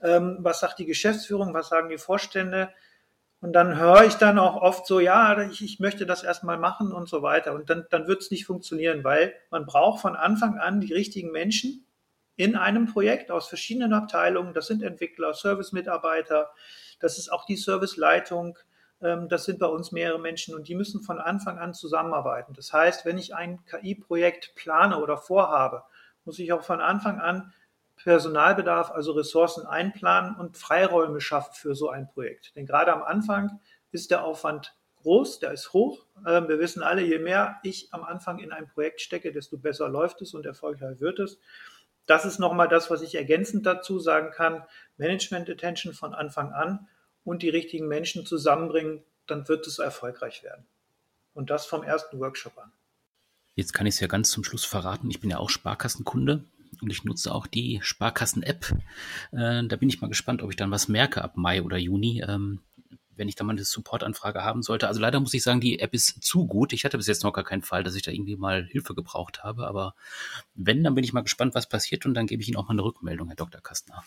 Ähm, 0.02 0.38
was 0.40 0.60
sagt 0.60 0.78
die 0.78 0.86
Geschäftsführung? 0.86 1.52
Was 1.54 1.68
sagen 1.68 1.88
die 1.88 1.98
Vorstände? 1.98 2.70
Und 3.40 3.52
dann 3.52 3.78
höre 3.78 4.04
ich 4.04 4.14
dann 4.14 4.38
auch 4.38 4.56
oft 4.56 4.86
so, 4.86 4.98
ja, 4.98 5.40
ich, 5.48 5.62
ich 5.62 5.78
möchte 5.78 6.06
das 6.06 6.24
erstmal 6.24 6.58
machen 6.58 6.92
und 6.92 7.08
so 7.08 7.22
weiter. 7.22 7.54
Und 7.54 7.70
dann, 7.70 7.86
dann 7.90 8.08
wird 8.08 8.22
es 8.22 8.30
nicht 8.30 8.46
funktionieren, 8.46 9.04
weil 9.04 9.34
man 9.50 9.64
braucht 9.64 10.00
von 10.00 10.16
Anfang 10.16 10.58
an 10.58 10.80
die 10.80 10.92
richtigen 10.92 11.30
Menschen 11.30 11.84
in 12.36 12.56
einem 12.56 12.86
Projekt 12.86 13.30
aus 13.30 13.48
verschiedenen 13.48 13.92
Abteilungen. 13.92 14.54
Das 14.54 14.66
sind 14.66 14.82
Entwickler, 14.82 15.34
Service-Mitarbeiter, 15.34 16.50
das 17.00 17.18
ist 17.18 17.30
auch 17.32 17.44
die 17.44 17.56
Serviceleitung, 17.56 18.58
das 19.00 19.44
sind 19.44 19.60
bei 19.60 19.66
uns 19.66 19.92
mehrere 19.92 20.18
Menschen 20.18 20.54
und 20.54 20.66
die 20.66 20.74
müssen 20.74 21.02
von 21.02 21.20
Anfang 21.20 21.58
an 21.58 21.72
zusammenarbeiten. 21.72 22.52
Das 22.54 22.72
heißt, 22.72 23.04
wenn 23.04 23.16
ich 23.16 23.34
ein 23.34 23.64
KI-Projekt 23.64 24.54
plane 24.56 25.00
oder 25.00 25.16
vorhabe, 25.16 25.84
muss 26.24 26.38
ich 26.38 26.52
auch 26.52 26.64
von 26.64 26.80
Anfang 26.80 27.20
an 27.20 27.52
Personalbedarf, 27.96 28.90
also 28.90 29.12
Ressourcen 29.12 29.66
einplanen 29.66 30.34
und 30.36 30.56
Freiräume 30.56 31.20
schaffen 31.20 31.54
für 31.54 31.74
so 31.74 31.90
ein 31.90 32.08
Projekt. 32.08 32.54
Denn 32.56 32.66
gerade 32.66 32.92
am 32.92 33.02
Anfang 33.02 33.60
ist 33.92 34.10
der 34.10 34.24
Aufwand 34.24 34.74
groß, 35.02 35.40
der 35.40 35.52
ist 35.52 35.72
hoch. 35.72 36.06
Ähm, 36.26 36.48
wir 36.48 36.58
wissen 36.58 36.82
alle, 36.82 37.02
je 37.02 37.18
mehr 37.18 37.58
ich 37.62 37.92
am 37.92 38.04
Anfang 38.04 38.38
in 38.38 38.52
ein 38.52 38.68
Projekt 38.68 39.00
stecke, 39.00 39.32
desto 39.32 39.58
besser 39.58 39.88
läuft 39.88 40.22
es 40.22 40.34
und 40.34 40.46
erfolgreich 40.46 41.00
wird 41.00 41.18
es. 41.18 41.38
Das 42.06 42.24
ist 42.24 42.38
nochmal 42.38 42.68
das, 42.68 42.90
was 42.90 43.02
ich 43.02 43.14
ergänzend 43.14 43.66
dazu 43.66 43.98
sagen 43.98 44.30
kann. 44.30 44.64
Management 44.96 45.50
Attention 45.50 45.92
von 45.92 46.14
Anfang 46.14 46.52
an 46.52 46.88
und 47.28 47.42
die 47.42 47.48
richtigen 47.48 47.88
Menschen 47.88 48.26
zusammenbringen, 48.26 49.02
dann 49.26 49.48
wird 49.48 49.66
es 49.66 49.78
erfolgreich 49.78 50.42
werden. 50.42 50.66
Und 51.34 51.50
das 51.50 51.66
vom 51.66 51.82
ersten 51.82 52.18
Workshop 52.18 52.58
an. 52.58 52.72
Jetzt 53.54 53.72
kann 53.72 53.86
ich 53.86 53.94
es 53.94 54.00
ja 54.00 54.06
ganz 54.06 54.30
zum 54.30 54.44
Schluss 54.44 54.64
verraten. 54.64 55.10
Ich 55.10 55.20
bin 55.20 55.30
ja 55.30 55.38
auch 55.38 55.50
Sparkassenkunde 55.50 56.44
und 56.80 56.90
ich 56.90 57.04
nutze 57.04 57.34
auch 57.34 57.46
die 57.46 57.80
Sparkassen-App. 57.82 58.72
Äh, 59.32 59.64
da 59.66 59.76
bin 59.76 59.88
ich 59.88 60.00
mal 60.00 60.08
gespannt, 60.08 60.42
ob 60.42 60.50
ich 60.50 60.56
dann 60.56 60.70
was 60.70 60.88
merke 60.88 61.22
ab 61.22 61.36
Mai 61.36 61.62
oder 61.62 61.76
Juni. 61.76 62.22
Ähm, 62.26 62.60
wenn 63.18 63.28
ich 63.28 63.34
da 63.34 63.44
mal 63.44 63.52
eine 63.52 63.64
Supportanfrage 63.64 64.44
haben 64.44 64.62
sollte. 64.62 64.86
Also 64.86 65.00
leider 65.00 65.20
muss 65.20 65.34
ich 65.34 65.42
sagen, 65.42 65.60
die 65.60 65.80
App 65.80 65.92
ist 65.92 66.22
zu 66.22 66.46
gut. 66.46 66.72
Ich 66.72 66.84
hatte 66.84 66.96
bis 66.96 67.08
jetzt 67.08 67.24
noch 67.24 67.32
gar 67.32 67.44
keinen 67.44 67.62
Fall, 67.62 67.82
dass 67.82 67.96
ich 67.96 68.02
da 68.02 68.12
irgendwie 68.12 68.36
mal 68.36 68.64
Hilfe 68.64 68.94
gebraucht 68.94 69.42
habe. 69.42 69.66
Aber 69.66 69.94
wenn, 70.54 70.84
dann 70.84 70.94
bin 70.94 71.04
ich 71.04 71.12
mal 71.12 71.22
gespannt, 71.22 71.54
was 71.54 71.68
passiert 71.68 72.06
und 72.06 72.14
dann 72.14 72.26
gebe 72.26 72.40
ich 72.40 72.48
Ihnen 72.48 72.56
auch 72.56 72.68
mal 72.68 72.74
eine 72.74 72.84
Rückmeldung, 72.84 73.26
Herr 73.26 73.36
Dr. 73.36 73.60
Kastner. 73.60 74.04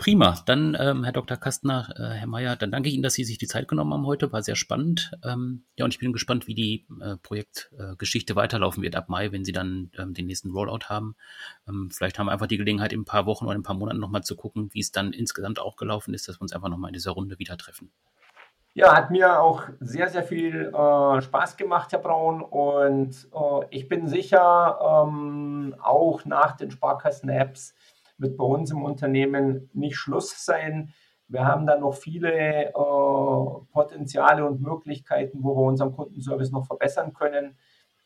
Prima, 0.00 0.34
dann 0.46 0.74
ähm, 0.80 1.04
Herr 1.04 1.12
Dr. 1.12 1.36
Kastner, 1.36 1.92
äh, 1.94 2.14
Herr 2.14 2.26
Mayer, 2.26 2.56
dann 2.56 2.70
danke 2.70 2.88
ich 2.88 2.94
Ihnen, 2.94 3.02
dass 3.02 3.12
Sie 3.12 3.24
sich 3.24 3.36
die 3.36 3.46
Zeit 3.46 3.68
genommen 3.68 3.92
haben 3.92 4.06
heute, 4.06 4.32
war 4.32 4.42
sehr 4.42 4.56
spannend. 4.56 5.10
Ähm, 5.22 5.64
ja, 5.76 5.84
und 5.84 5.92
ich 5.92 6.00
bin 6.00 6.14
gespannt, 6.14 6.46
wie 6.46 6.54
die 6.54 6.86
äh, 7.02 7.16
Projektgeschichte 7.18 8.32
äh, 8.32 8.36
weiterlaufen 8.36 8.82
wird 8.82 8.96
ab 8.96 9.10
Mai, 9.10 9.30
wenn 9.30 9.44
Sie 9.44 9.52
dann 9.52 9.90
ähm, 9.98 10.14
den 10.14 10.24
nächsten 10.24 10.52
Rollout 10.52 10.86
haben. 10.88 11.16
Ähm, 11.68 11.90
vielleicht 11.92 12.18
haben 12.18 12.28
wir 12.28 12.32
einfach 12.32 12.46
die 12.46 12.56
Gelegenheit, 12.56 12.94
in 12.94 13.00
ein 13.00 13.04
paar 13.04 13.26
Wochen 13.26 13.44
oder 13.44 13.54
in 13.54 13.60
ein 13.60 13.62
paar 13.62 13.76
Monaten 13.76 14.00
nochmal 14.00 14.24
zu 14.24 14.36
gucken, 14.36 14.70
wie 14.72 14.80
es 14.80 14.90
dann 14.90 15.12
insgesamt 15.12 15.58
auch 15.58 15.76
gelaufen 15.76 16.14
ist, 16.14 16.26
dass 16.28 16.38
wir 16.38 16.42
uns 16.42 16.54
einfach 16.54 16.70
nochmal 16.70 16.88
in 16.88 16.94
dieser 16.94 17.10
Runde 17.10 17.38
wieder 17.38 17.58
treffen. 17.58 17.92
Ja, 18.72 18.96
hat 18.96 19.10
mir 19.10 19.40
auch 19.40 19.64
sehr, 19.80 20.08
sehr 20.08 20.22
viel 20.22 20.72
äh, 20.72 21.20
Spaß 21.20 21.58
gemacht, 21.58 21.92
Herr 21.92 21.98
Braun. 21.98 22.40
Und 22.40 23.28
äh, 23.34 23.66
ich 23.68 23.86
bin 23.86 24.08
sicher, 24.08 25.04
ähm, 25.06 25.74
auch 25.78 26.24
nach 26.24 26.56
den 26.56 26.70
Sparkassen-Apps 26.70 27.74
wird 28.20 28.36
bei 28.36 28.44
uns 28.44 28.70
im 28.70 28.82
Unternehmen 28.82 29.70
nicht 29.72 29.96
Schluss 29.96 30.44
sein. 30.44 30.92
Wir 31.28 31.44
haben 31.46 31.66
da 31.66 31.78
noch 31.78 31.94
viele 31.94 32.68
äh, 32.68 32.72
Potenziale 33.72 34.46
und 34.46 34.60
Möglichkeiten, 34.60 35.42
wo 35.42 35.56
wir 35.56 35.62
unseren 35.62 35.92
Kundenservice 35.92 36.50
noch 36.50 36.66
verbessern 36.66 37.12
können. 37.12 37.56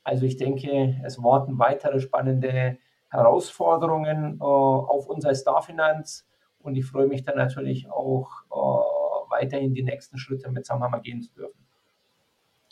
Also 0.03 0.27
ich 0.27 0.37
denke, 0.37 1.00
es 1.05 1.22
warten 1.22 1.59
weitere 1.59 2.00
spannende 2.00 2.79
Herausforderungen 3.09 4.38
äh, 4.40 4.44
auf 4.44 5.09
uns 5.09 5.24
als 5.24 5.40
Starfinanz 5.40 6.27
und 6.59 6.77
ich 6.77 6.85
freue 6.85 7.07
mich 7.07 7.24
dann 7.24 7.37
natürlich 7.37 7.90
auch 7.90 8.29
äh, 8.50 9.31
weiterhin 9.31 9.74
die 9.74 9.83
nächsten 9.83 10.18
Schritte 10.18 10.50
mit 10.50 10.66
Samhammer 10.66 11.00
gehen 11.00 11.22
zu 11.22 11.33
dürfen. 11.33 11.63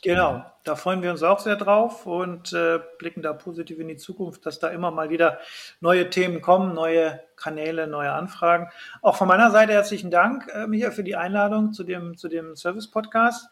Genau, 0.03 0.43
da 0.65 0.75
freuen 0.75 1.01
wir 1.01 1.11
uns 1.11 1.23
auch 1.23 1.39
sehr 1.39 1.55
drauf 1.55 2.05
und 2.05 2.51
äh, 2.51 2.79
blicken 2.99 3.21
da 3.21 3.31
positiv 3.31 3.79
in 3.79 3.87
die 3.87 3.95
Zukunft, 3.95 4.45
dass 4.45 4.59
da 4.59 4.67
immer 4.67 4.91
mal 4.91 5.09
wieder 5.09 5.39
neue 5.79 6.09
Themen 6.09 6.41
kommen, 6.41 6.73
neue 6.73 7.21
Kanäle, 7.37 7.87
neue 7.87 8.11
Anfragen. 8.11 8.67
Auch 9.01 9.15
von 9.15 9.29
meiner 9.29 9.49
Seite 9.49 9.71
herzlichen 9.71 10.11
Dank, 10.11 10.49
äh, 10.53 10.67
Michael, 10.67 10.91
für 10.91 11.05
die 11.05 11.15
Einladung 11.15 11.71
zu 11.71 11.85
dem, 11.85 12.17
zu 12.17 12.27
dem 12.27 12.57
Service-Podcast. 12.57 13.49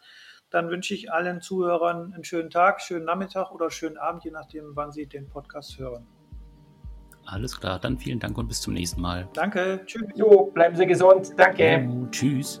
Dann 0.50 0.68
wünsche 0.68 0.92
ich 0.92 1.10
allen 1.10 1.40
Zuhörern 1.40 2.12
einen 2.12 2.24
schönen 2.24 2.50
Tag, 2.50 2.82
schönen 2.82 3.06
Nachmittag 3.06 3.50
oder 3.50 3.70
schönen 3.70 3.96
Abend, 3.96 4.24
je 4.24 4.30
nachdem, 4.30 4.76
wann 4.76 4.92
Sie 4.92 5.06
den 5.06 5.30
Podcast 5.30 5.78
hören. 5.78 6.06
Alles 7.24 7.58
klar, 7.58 7.78
dann 7.78 7.98
vielen 7.98 8.20
Dank 8.20 8.36
und 8.36 8.48
bis 8.48 8.60
zum 8.60 8.74
nächsten 8.74 9.00
Mal. 9.00 9.28
Danke, 9.32 9.80
tschüss. 9.86 10.02
Jo, 10.14 10.50
bleiben 10.52 10.76
Sie 10.76 10.86
gesund. 10.86 11.32
Danke. 11.38 11.64
Ja, 11.64 12.10
tschüss. 12.10 12.60